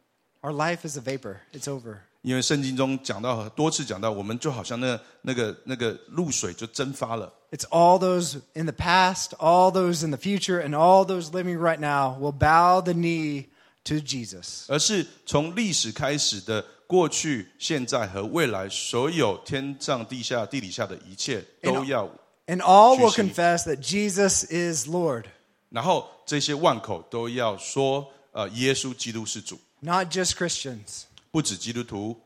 [0.43, 1.37] Our life is a vapor.
[1.53, 2.01] It's over.
[2.26, 7.32] 因为圣经中讲到多次讲到，我们就好像那那个那个露水就蒸发了。
[7.52, 11.78] It's all those in the past, all those in the future, and all those living right
[11.80, 13.46] now will bow the knee
[13.84, 14.66] to Jesus.
[14.68, 22.10] 而是从历史开始的过去、现在和未来，所有天上、地下、地底下的一切都要
[22.48, 23.12] ，And all will。
[23.12, 25.26] confess that Jesus is Lord,
[25.70, 31.04] 然后这些万口都要说，呃，耶稣基督是主，not just Christians.
[31.35, 32.21] 不止基督徒。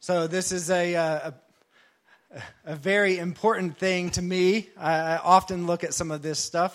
[0.00, 1.32] So this is a, uh,
[2.34, 4.68] a, a very important thing to me.
[4.76, 6.72] I, I often look at some of this stuff.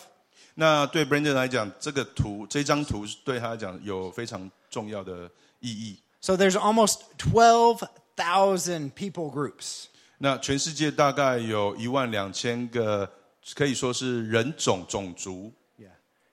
[0.56, 5.30] 那对 Brandon 来讲，这个图这张图对他来讲有非常重要的
[5.60, 6.00] 意义。
[6.22, 9.86] So there's almost 12,000 people groups.
[10.18, 13.10] 那全世界大概有一万两千个，
[13.56, 15.54] 可以说是人种种族。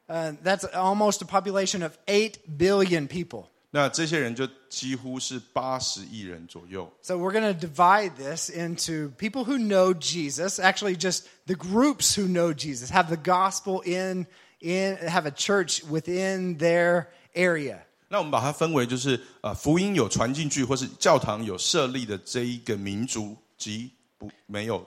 [0.09, 3.47] Uh, that's almost a population of 8 billion people.
[3.71, 6.93] 那这些人就 几乎是八十亿人左右。
[7.03, 12.15] So we're going to divide this into people who know Jesus, actually just the groups
[12.15, 14.27] who know Jesus, have the gospel in
[14.61, 17.79] in have a church within their area.
[18.09, 24.87] 那我们把它分为就是呃福音有传进去，或是教堂有设立的这一个民族及不没有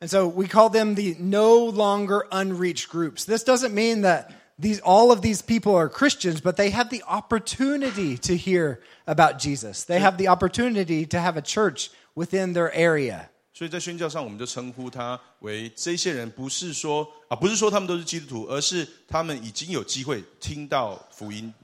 [0.00, 3.24] And so we call them the no longer unreached groups.
[3.24, 7.02] This doesn't mean that these all of these people are Christians, but they have the
[7.04, 9.84] opportunity to hear about Jesus.
[9.84, 13.30] They have the opportunity to have a church within their area.
[13.52, 21.54] 所以在宣教上，我们就称呼他为这些人，不是说啊，不是说他们都是基督徒，而是他们已经有机会听到福音。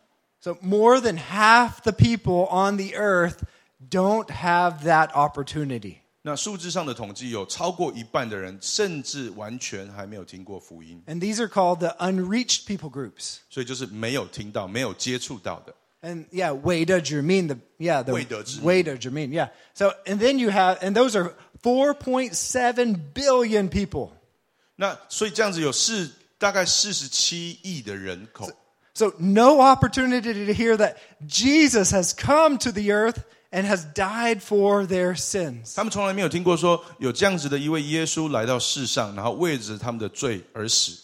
[0.40, 3.42] So more than half the people on the earth
[3.88, 5.96] don't have that opportunity.
[6.24, 13.38] 那数字上的统计，有超过一半的人，甚至完全还没有听过福音， And these are called the unreached people groups.
[13.48, 15.74] 所以就是没有听到、没有接触到的。
[16.02, 18.62] And yeah, Wada Jermaine, the yeah, the Wada Jermaine.
[18.62, 19.48] Wada Jermaine, yeah.
[19.74, 24.12] So and then you have and those are 4.7 billion people.
[24.76, 28.50] 那所以这样子有四大概四十七亿的人口，
[28.94, 33.18] So no opportunity to hear that Jesus has come to the earth
[33.54, 35.74] and has died for their sins.
[35.74, 40.98] 他们从来没有听过说有这样子的一位耶稣来到世上，然后为着他们的罪而死。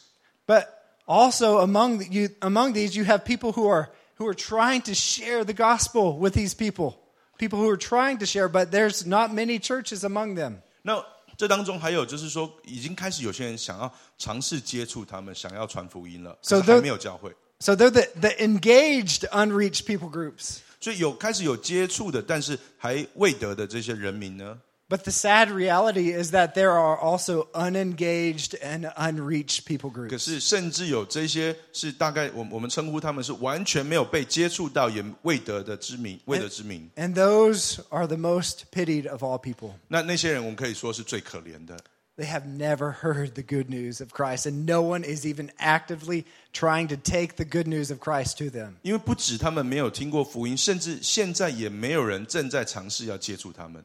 [0.46, 0.66] But
[1.06, 4.92] also among the, you among these you have people who are who are trying to
[4.94, 6.94] share the gospel with these people.
[7.38, 10.62] People who are trying to share, but there's not many churches among them.
[10.82, 11.04] 那
[11.36, 17.30] 这当中还有就是说，已经开始有些人想要尝试接触他们，想要传福音了， So 可是还 the- 没有教会。
[17.60, 20.60] So they're the, the engaged unreached people groups.
[20.81, 24.59] 所以有开始有接触的，但是还未得的这些人民呢
[24.89, 30.09] ，But the sad reality is that there are also unengaged and unreached people groups.
[30.09, 36.89] 可是甚至有这些是大概我我们称呼他们是完全没有被接触到，也未得的之名，未得之名。
[36.95, 39.73] And those are the most pitied of all people.
[39.87, 41.77] 那那些人，我们可以说是最可怜的。
[42.20, 46.88] They have never heard the good news of Christ, and no one is even actively trying
[46.88, 48.76] to take the good news of Christ to them.
[48.80, 53.84] 因为不止他们没有听过福音，甚至现在也没有人正在尝试要接触他们。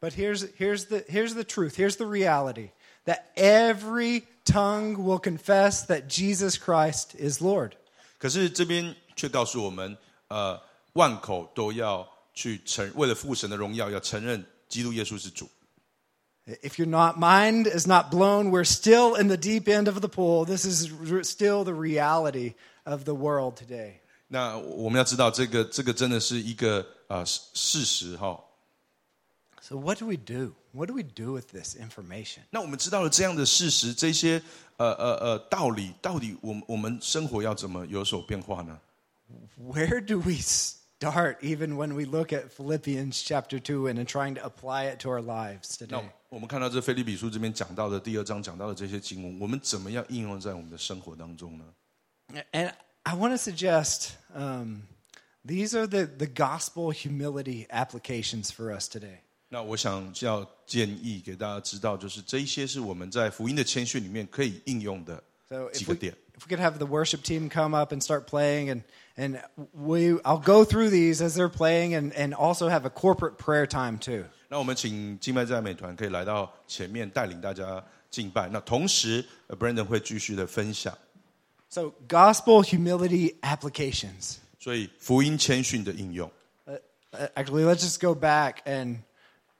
[0.00, 2.70] But here's, here's, the, here's the truth, here's the reality
[3.04, 7.74] that every tongue will confess that Jesus Christ is Lord.
[8.18, 9.96] 可是这边却告诉我们，
[10.26, 10.60] 呃，
[10.94, 15.48] 万口都要去承，为了父神的荣耀，要承认基督耶稣是主。
[16.62, 20.08] If your not mind is not blown, we're still in the deep end of the
[20.08, 20.44] pool.
[20.44, 22.54] This is r- still the reality
[22.84, 24.00] of the world today.
[24.28, 28.38] 那我们要知道，这个这个真的是一个呃事事实哈。
[29.60, 30.54] So, what do we do?
[30.70, 32.42] What do we do with this information?
[32.50, 34.40] 那我们知道了这样的事实，这些
[34.76, 38.78] 呃呃呃道理，到底我们我们生活要怎么有所变化呢？
[39.58, 40.36] Where do we
[41.01, 45.09] dart even when we look at Philippians chapter 2 and trying to apply it to
[45.09, 45.99] our lives today.
[46.29, 51.65] 我们看到这腓立比书这边讲到的第二章讲到的这些经文，我们怎么样应用在我们的生活当中呢
[52.53, 52.71] ？And
[53.03, 54.83] I want to suggest um,
[55.43, 59.17] these are the the gospel humility applications for us today.
[59.49, 65.21] 那我想要建议给大家知道，就是这一些是我们在福音的谦逊里面可以应用的
[65.73, 66.13] 几个点。
[66.39, 68.83] So if we, if we could have the worship team come up and start playing and
[69.16, 69.40] and
[69.72, 73.66] we, I'll go through these as they're playing and, and also have a corporate prayer
[73.66, 74.24] time too.
[74.48, 78.48] 那我们请敬拜赞美团可以来到前面带领大家敬拜。
[78.48, 80.96] 那同时呃，Brandon 会继续的分享。
[81.68, 84.36] So, gospel humility applications.
[84.58, 86.30] 所以福音谦逊的应用。
[86.66, 88.98] Uh, actually, let's just go back and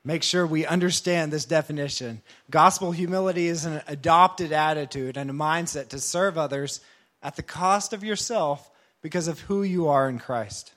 [0.02, 2.20] make sure we understand this definition.
[2.50, 6.80] Gospel humility is an adopted attitude and a mindset to serve others
[7.22, 8.69] at the cost of yourself
[9.02, 10.68] because of who you are in Christ.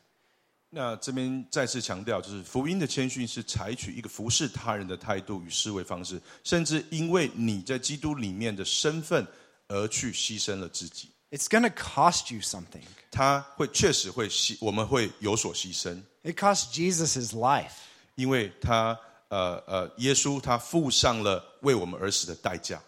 [0.72, 9.26] 那这边再次强调，就是福音的谦逊是采取一个服侍他人的态度与思维方式，甚至因为你在基督里面的身份
[9.68, 11.10] 而去牺牲了自己。
[11.32, 12.84] It's going to cost you something.
[13.10, 17.72] 他会确实会牺，我们会有所牺牲， It cost Jesus his life.
[18.14, 19.00] 因为他
[19.30, 22.80] 呃呃，耶稣他付上了为我们而死的代价。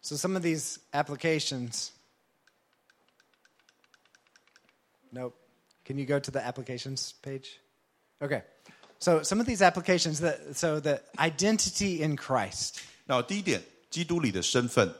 [0.00, 1.90] So, some of these applications.
[5.16, 5.34] Nope.
[5.84, 7.58] Can you go to the applications page?
[8.20, 8.42] Okay.
[8.98, 12.80] So, some of these applications that so the identity in Christ.
[13.04, 13.60] 那第一点，
[13.90, 14.94] 基督里的身份，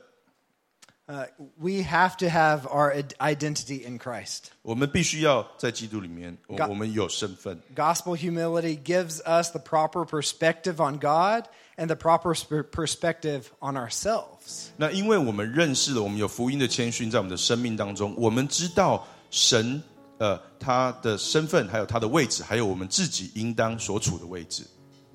[1.09, 1.26] Uh,
[1.59, 4.47] we have to have our id- identity in Christ.
[4.62, 7.61] 我们必须要在基督里面，我 God- 我们有身份。
[7.74, 13.76] Gospel humility gives us the proper perspective on God and the proper sp- perspective on
[13.76, 14.68] ourselves.
[14.76, 19.83] 那因为我们认识了，我们有福音的谦逊在我们的生命当中，我们知道神
[20.18, 24.63] 呃他的身份，还有他的位置，还有我们自己应当所处的位置。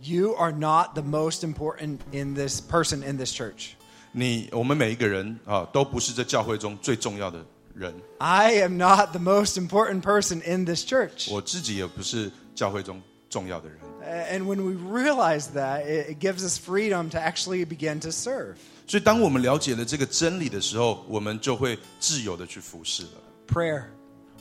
[0.00, 3.70] You are not the most important in this person in this church.
[4.12, 7.44] 你我们每一个人啊，都不是这教会中最重要的
[7.74, 7.94] 人。
[8.18, 11.32] I am not the most important person in this church.
[11.32, 13.00] 我自己也不是教会中
[13.30, 13.78] 重要的人。
[14.04, 18.56] And when we realize that, it gives us freedom to actually begin to serve.
[18.88, 23.10] 所以，当我们了解了这个真理的时候，我们就会自由的去服侍了。
[23.46, 23.84] Prayer,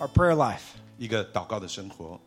[0.01, 0.77] our prayer life.
[0.99, 2.19] 一个祷告的生活，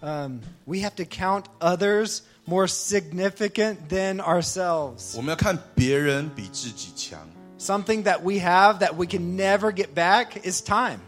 [0.00, 5.16] Um, we have to count others more significant than ourselves.
[5.16, 7.20] 我们要看别人比自己强。
[7.58, 10.98] Something that we have that we can never get back is time.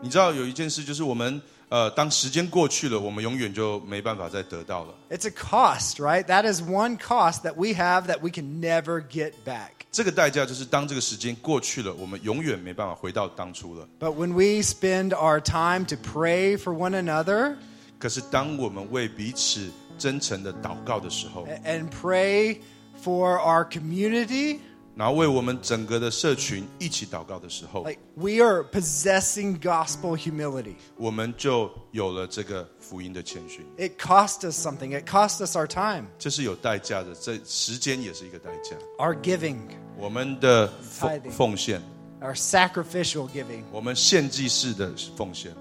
[0.00, 4.94] 你知道有一件事，就是我们 呃，当时间过去了，我们永远就没办法再得到了。
[5.10, 6.24] It's a cost, right?
[6.24, 9.70] That is one cost that we have that we can never get back.
[9.90, 13.88] 这个代价就是，当这个时间过去了，我们永远没办法回到当初了。
[13.98, 17.56] But when we spend our time to pray for one another
[17.98, 22.58] 可是，当我们为彼此真诚的祷告的时候， and pray
[23.02, 24.58] for our community,
[24.95, 30.75] 然后为我们整个的社群一起祷告的时候，like we are possessing gospel humility.
[30.97, 33.65] 我们就有了这个福音的谦逊。
[33.77, 34.99] It cost us something.
[34.99, 38.75] It cost us our time, 这是有代价的，这时间也是一个代价。
[38.97, 39.59] our giving,
[39.97, 41.81] 我们的奉奉献
[42.21, 43.63] ，our sacrificial giving.
[43.71, 45.53] 我们献祭式的奉献。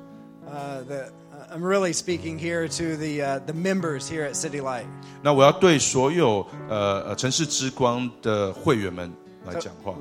[0.46, 4.60] Uh, the, uh, I'm really speaking here to the uh, the members here at City
[4.60, 4.86] Light.
[5.22, 9.12] 那我要对所有呃呃城市之光的会员们
[9.49, 9.95] 来讲话。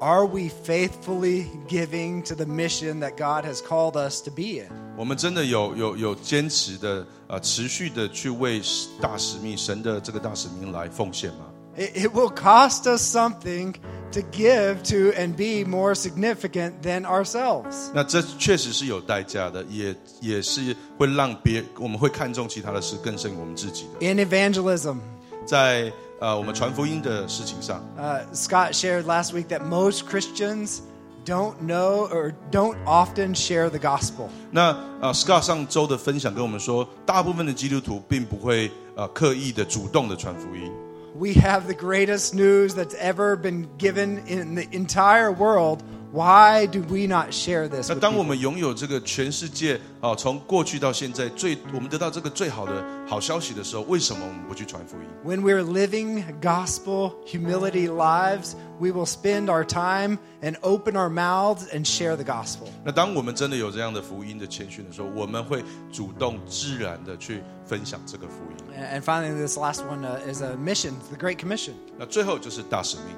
[0.00, 4.68] Are we faithfully giving to the mission that God has called us to be in?
[4.96, 8.60] 我们真的有有有坚持的呃持续的去为
[9.00, 11.46] 大使命神的这个大使命来奉献吗？
[11.76, 13.74] It, it will cost us something
[14.12, 17.90] to give to and be more significant than ourselves.
[17.94, 24.06] 那这确实是有代价的，也也是会让别我们会看重其他的事更胜于我们自己的。
[24.06, 24.98] In evangelism,
[25.46, 30.80] 在 呃我们传福音的事情上， uh, Scott shared last week that most Christians
[31.24, 34.28] don't know or don't often share the gospel.
[34.50, 40.72] 那呃 Scott 上周的分享跟我们说，大部分的基督徒并不会呃刻意的主动的传福音。
[41.16, 45.80] We have the greatest news that's ever been given in the entire world.
[46.12, 47.88] Why do we not share this?
[47.88, 48.28] 那 with 当我 people?
[48.28, 55.08] 们拥有这个全世界啊，从过去到现在最我们得到这个最好的好消息的时候，为什么我们不去传福音？
[55.24, 61.66] When we're living gospel humility lives, we will spend our time and open our mouths
[61.72, 62.68] and share the gospel.
[62.84, 68.74] 那当我们真的有这样的福音的谦逊的时候，我们会主动自然的去分享这个福音。
[68.78, 71.72] And finally, this last one uh, is a mission, the Great Commission.
[71.98, 73.16] 那最后就是大使命。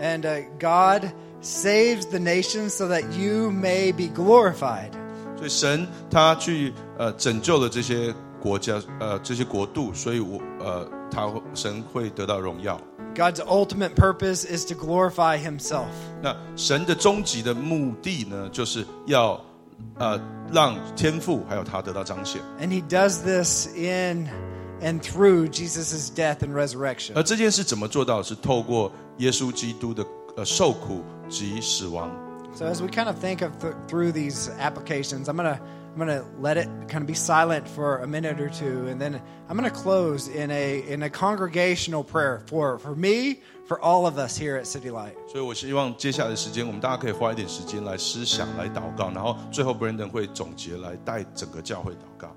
[0.00, 4.90] And uh, God saves the nations so that you may be glorified.
[5.36, 12.80] 所以神他去呃拯救了这些国家呃这些国度，所以我呃他神会得到荣耀。
[13.14, 15.86] God's ultimate purpose is to glorify Himself.
[16.20, 19.40] 那神的终极的目的呢，就是要
[19.98, 20.20] 呃
[20.52, 22.40] 让天父还有他得到彰显。
[22.60, 24.28] And He does this in
[24.80, 27.12] and through Jesus' death and resurrection.
[27.14, 28.22] 而这件事怎么做到？
[28.22, 30.04] 是透过耶稣基督的
[30.36, 32.10] 呃受苦 及死亡。
[32.54, 35.58] So as we kind of think of th- through these applications, I'm gonna
[35.96, 39.20] I'm gonna let it kind of be silent for a minute or two, and then
[39.48, 44.18] I'm gonna close in a in a congregational prayer for for me, for all of
[44.18, 45.14] us here at City Light.
[45.26, 52.28] 所以我希望接下来的时间，我们大家可以花一点时间来思想、来祷告，然后最后 Brandon 会总结来带整个教会祷告。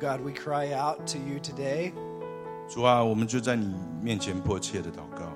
[0.00, 1.92] God, we cry out to you today.
[2.72, 5.30] 主啊，我们就在你面前迫切的祷告。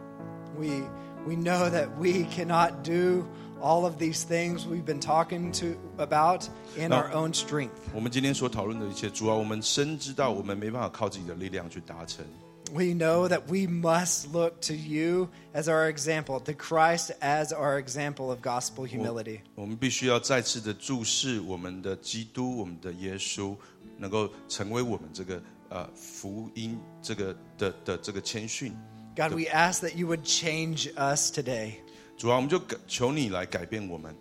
[0.58, 0.88] We
[1.26, 3.26] we know that we cannot do
[3.60, 6.96] all of these things we've been talking to about in No.
[6.96, 7.70] our own strength.
[7.92, 12.24] 我们今天所讨论的一切，主啊，我们深知道我们没办法靠自己的力量去达成。
[12.72, 17.78] We know that we must look to you as our example, to Christ as our
[17.78, 19.40] example of gospel humility.
[19.54, 23.54] 我们必须要再次的注视我们的基督，我们的耶稣，
[23.98, 28.72] 能够成为我们这个呃福音这个的的这个谦逊。
[29.16, 31.74] God, we ask that you would change us today.
[32.16, 34.14] 主啊，我们就改求你来改变我们，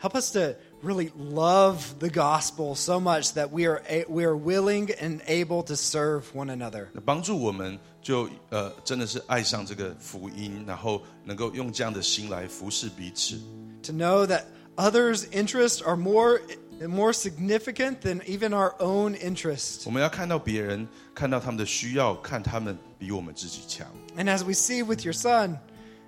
[0.00, 4.34] Help us to really love the gospel so much that we are a, we are
[4.34, 6.86] willing and able to serve one another.
[7.04, 13.38] 帮助我们就呃真的是爱上这个福音，然后能够用这样的心来服侍彼此。
[13.82, 14.44] To know that
[14.76, 16.40] others' interests are more
[16.88, 19.82] more significant than even our own interest.
[19.84, 23.86] 我们要看到别人，看到他们的需要，看他们比我们自己强。
[24.16, 25.58] And as we see with your son,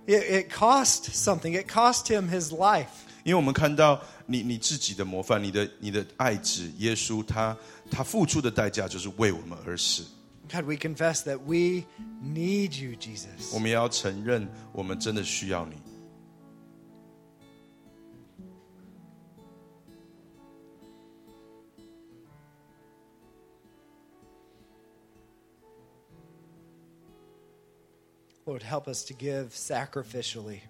[0.07, 1.61] it, it cost something.
[1.61, 2.87] It cost him his life.
[3.25, 7.57] 因为我们看到你你自己的模范，你的你的爱子耶稣，他
[7.91, 10.05] 他付出的代价就是为我们而死。
[10.51, 11.85] God, we confess that we
[12.21, 13.55] need you, Jesus.
[13.55, 15.77] 我们也要承认，我们真的需要你。
[28.47, 30.61] Lord, help us to give sacrificially.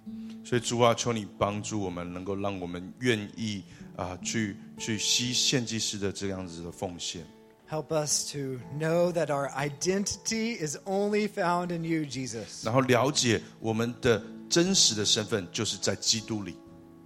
[0.44, 3.62] 所以主啊，求你帮助我们，能够让我们愿意
[3.96, 7.24] 啊、去去牺献祭司的这样子的奉献。
[7.70, 12.62] Help us to know that our identity is only found in you, Jesus.
[12.62, 16.54] 然后了解我们的真实的身份就是在基督里。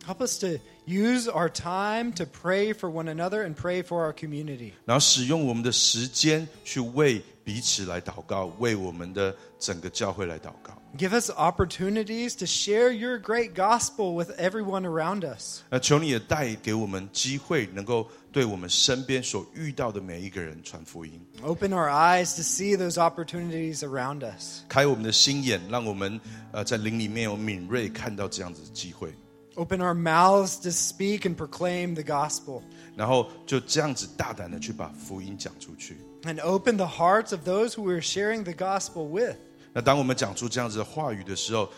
[0.05, 4.13] Help us to use our time to pray for one another and pray for our
[4.13, 4.73] community.
[4.85, 10.73] 然后使用我们的时间去为 彼此来祷告，为我们的整个教会来祷告。
[10.97, 15.61] Give us opportunities to share your great gospel with everyone around us.
[15.69, 24.63] 那求你也带给我们机会，能够对我们身边所遇到的每一个人传福音， Open our eyes to see those opportunities around us.
[24.69, 26.19] 开我们的心眼，让我们
[26.53, 29.13] 呃在灵里面有敏锐看到这样子的机会，
[29.57, 32.63] Open our mouths to speak and proclaim the gospel.
[32.95, 35.99] 然后就这样子大胆的去把福音讲出去。
[36.23, 39.37] And open the hearts of those who we're sharing the gospel with.
[39.73, 41.69] 那当我们讲出这样子的话语的时候，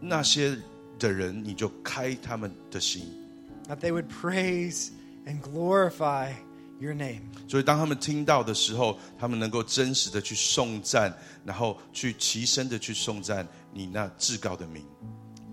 [0.00, 0.56] 那些
[0.98, 3.02] 的人你就开他们的心，
[3.68, 4.90] That they would praise
[5.24, 6.32] and glorify
[6.78, 7.22] your name.
[7.48, 14.84] 所以当他们听到的时候，他们能够真实的去颂赞，然后去齐声的去颂赞你那至高的名。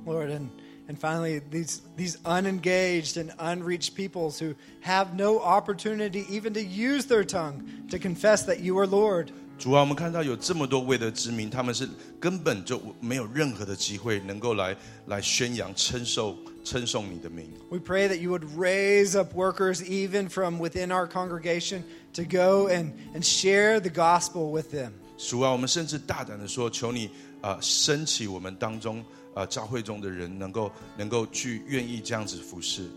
[0.05, 0.47] Lord, and,
[0.87, 7.05] and finally, these, these unengaged and unreached peoples who have no opportunity even to use
[7.05, 9.31] their tongue to confess that you are Lord.
[9.57, 11.87] 主啊，我们看到有这么多未得之名，他们是
[12.19, 17.47] 根本就没有任何的机会能够来来宣扬、称颂、称颂你的名。
[17.69, 22.69] We pray that you would raise up workers even from within our congregation to go
[22.69, 24.93] and, and share the gospel with them.
[25.15, 27.05] 主啊，我们甚至大胆的说，求你
[27.41, 32.89] 啊、呃升起我们当中啊、 呃教会中的人，能够能够去愿意这样子服侍。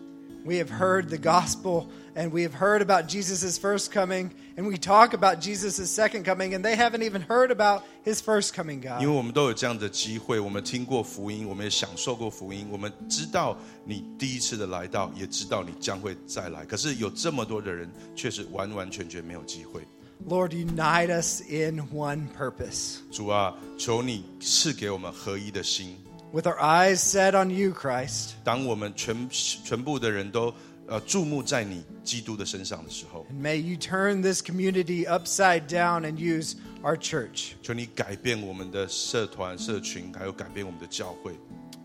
[0.47, 4.77] We have heard the gospel and we have heard about Jesus' first coming, and we
[4.77, 9.15] talk about Jesus' second coming, and they haven't even heard about his first coming, 因为
[9.15, 9.17] God.
[9.17, 13.57] 我们都有这样的机会，我们听过福音，我们也享受过福音，我们知道
[13.87, 16.67] 你第一次的来到，也知道你将会再来。
[16.67, 19.81] 可是有这么多的人，却是完完全全没有机会。
[20.29, 22.99] Lord, unite us in one purpose.
[23.11, 25.97] 主啊，求你赐给我们合一的心。
[26.33, 30.53] With our eyes set on you, Christ, 当我们全全部的人都
[30.89, 37.53] 呃注目在你基督的身上的时候， And may you turn this community upside down and use our church.
[37.63, 41.35] 求你改变我们的社团、社群，还有改变我们的教会。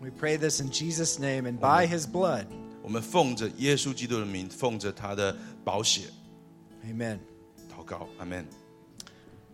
[0.00, 2.46] We pray this in Jesus' name and by his blood.
[2.82, 6.08] 我们奉着耶稣基督的名，奉着他的宝血
[6.84, 7.18] Amen.
[7.70, 8.44] 祷告，阿门。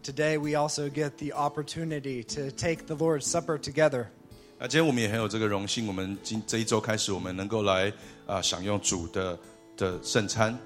[0.03, 4.07] Today we also get the opportunity to take the Lord's Supper together.
[4.61, 7.93] 那今天我们也很有这个荣幸，我们今这一周开始，我们能够来
[8.27, 9.39] 啊、享用主的
[9.77, 10.59] 的圣餐。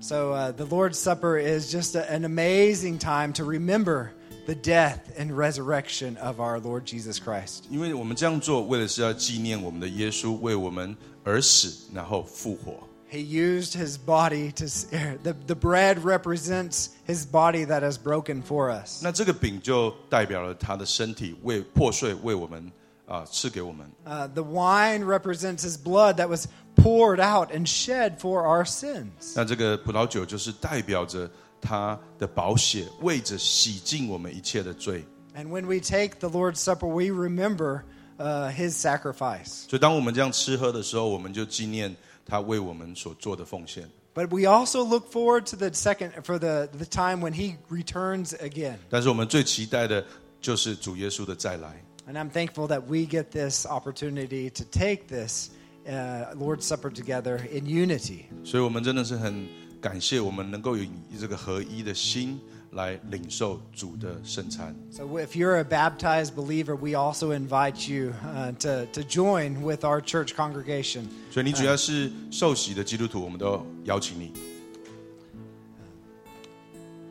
[0.00, 4.10] So uh, the Lord's Supper is just a- an amazing time to remember
[4.46, 7.64] the death and resurrection of our Lord Jesus Christ.
[7.68, 12.74] 因为我们这样做，为的是要纪念我们的耶稣为我们而死，然后复活。
[13.10, 14.86] He used his body to s-
[15.22, 19.02] the the bread represents his body that is broken for us.
[19.02, 22.70] 那这个饼就代表了他的身体为破碎，为我们
[23.06, 23.90] 啊、赐给我们。
[24.04, 26.46] Uh, the wine represents his blood that was
[26.76, 29.32] poured out and shed for our sins.
[29.34, 31.30] 那这个葡萄酒就是代表着
[31.60, 35.04] 他的宝血，为着洗净我们一切的罪。
[35.34, 37.84] And when we take the Lord's Supper, we remember
[38.18, 39.68] uh, his sacrifice.
[39.68, 41.96] 所以，当我们这样吃喝的时候，我们就纪念
[42.26, 43.88] 他为我们所做的奉献。
[44.14, 48.34] But we also look forward to the second for the, the time when he returns
[48.40, 48.78] again.
[48.90, 50.04] 但是，我们最期待的
[50.40, 51.82] 就是主耶稣的再来。
[52.06, 55.50] And I'm thankful that we get this opportunity to take this
[55.86, 58.26] uh, Lord's Supper together in unity.
[58.44, 59.46] 所以我们真的是很
[59.80, 60.84] 感谢，我们能够有
[61.20, 62.40] 这个合一的心
[62.72, 64.74] 来领受主的圣餐。
[64.90, 69.84] So if you're a baptized believer, we also invite you uh, to, to join with
[69.84, 71.08] our church congregation.
[71.30, 74.32] 所以，你只要是受洗的基督徒，我们都邀请你。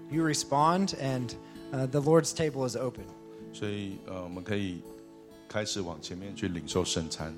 [0.09, 1.35] You respond, and
[1.71, 3.05] uh, the Lord's table is open.
[3.52, 4.80] 所以，呃，我们可以
[5.48, 7.36] 开始往前面去领受圣餐。